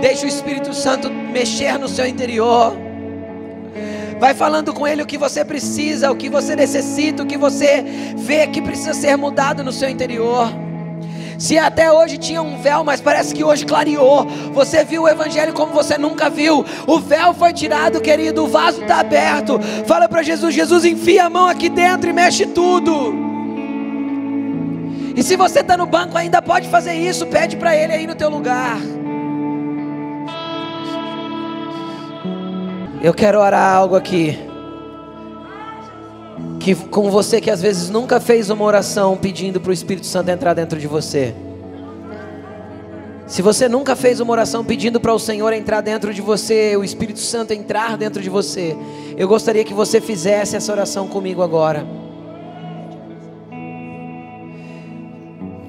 [0.00, 2.74] Deixa o Espírito Santo mexer no seu interior.
[4.18, 7.84] Vai falando com Ele o que você precisa, o que você necessita, o que você
[8.16, 10.63] vê que precisa ser mudado no seu interior.
[11.38, 14.24] Se até hoje tinha um véu, mas parece que hoje clareou.
[14.52, 16.64] Você viu o Evangelho como você nunca viu.
[16.86, 18.44] O véu foi tirado, querido.
[18.44, 19.58] O vaso está aberto.
[19.86, 23.14] Fala para Jesus: Jesus, enfia a mão aqui dentro e mexe tudo.
[25.16, 28.14] E se você está no banco ainda pode fazer isso, pede para Ele aí no
[28.14, 28.78] teu lugar.
[33.00, 34.38] Eu quero orar algo aqui.
[36.64, 40.30] Que com você que às vezes nunca fez uma oração pedindo para o Espírito Santo
[40.30, 41.34] entrar dentro de você.
[43.26, 46.82] Se você nunca fez uma oração pedindo para o Senhor entrar dentro de você, o
[46.82, 48.74] Espírito Santo entrar dentro de você,
[49.14, 51.86] eu gostaria que você fizesse essa oração comigo agora.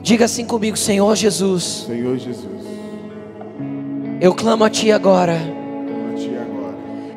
[0.01, 1.83] Diga assim comigo, Senhor Jesus.
[1.87, 2.45] Senhor Jesus.
[4.21, 5.37] Eu clamo a Ti agora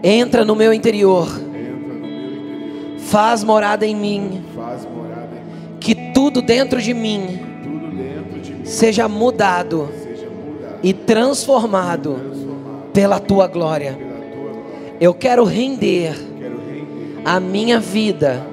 [0.03, 1.48] Entra no meu interior.
[3.09, 4.45] Faz morada em mim.
[5.81, 7.41] Que tudo dentro de mim
[8.65, 9.89] seja mudado
[10.83, 12.19] e transformado
[12.93, 13.99] pela tua glória.
[15.01, 16.15] Eu quero render
[17.25, 18.47] a minha vida,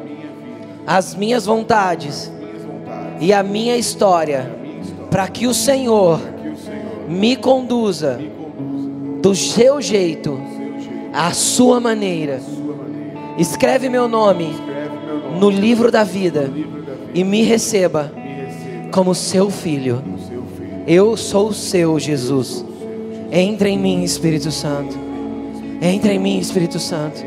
[0.88, 2.32] as minhas vontades
[3.20, 4.56] e a minha história
[5.10, 6.20] para que o Senhor
[7.10, 8.20] me conduza
[9.22, 10.40] do seu jeito
[11.14, 12.40] à sua maneira.
[13.38, 14.56] Escreve meu nome
[15.40, 16.52] no livro da vida
[17.14, 18.12] e me receba
[18.92, 20.02] como seu filho.
[20.88, 22.64] Eu sou o seu Jesus.
[23.32, 24.98] Entra em mim, Espírito Santo.
[25.82, 27.26] Entra em mim, Espírito Santo.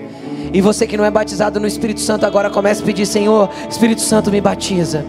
[0.52, 4.00] E você que não é batizado no Espírito Santo, agora comece a pedir: Senhor, Espírito
[4.00, 5.04] Santo me batiza.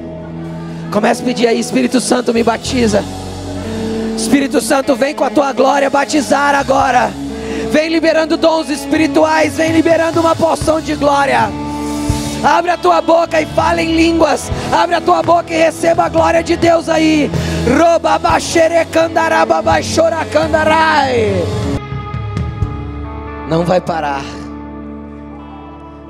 [0.91, 3.03] Comece a pedir aí: Espírito Santo me batiza.
[4.17, 7.09] Espírito Santo, vem com a tua glória batizar agora.
[7.71, 11.49] Vem liberando dons espirituais, vem liberando uma porção de glória.
[12.43, 14.49] Abre a tua boca e fala em línguas.
[14.71, 17.29] Abre a tua boca e receba a glória de Deus aí.
[23.49, 24.23] Não vai parar.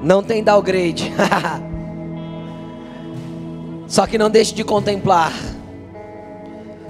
[0.01, 1.11] Não tem downgrade.
[3.87, 5.33] Só que não deixe de contemplar.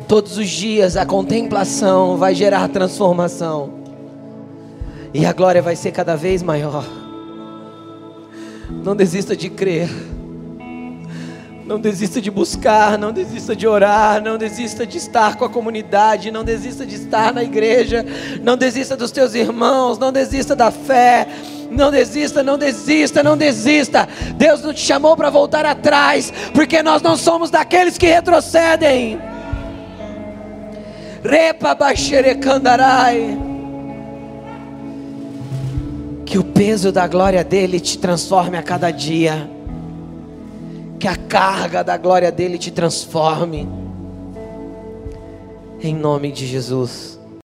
[0.05, 3.78] Todos os dias a contemplação vai gerar transformação.
[5.13, 6.85] E a glória vai ser cada vez maior.
[8.69, 9.89] Não desista de crer.
[11.65, 16.31] Não desista de buscar, não desista de orar, não desista de estar com a comunidade,
[16.31, 18.03] não desista de estar na igreja,
[18.41, 21.27] não desista dos teus irmãos, não desista da fé,
[21.69, 24.09] não desista, não desista, não desista.
[24.35, 29.19] Deus não te chamou para voltar atrás, porque nós não somos daqueles que retrocedem.
[31.23, 31.77] Repa
[32.41, 33.48] candarai
[36.29, 39.49] que o peso da glória dele te transforme a cada dia.
[40.99, 43.67] Que a carga da glória dele te transforme.
[45.81, 47.18] Em nome de Jesus.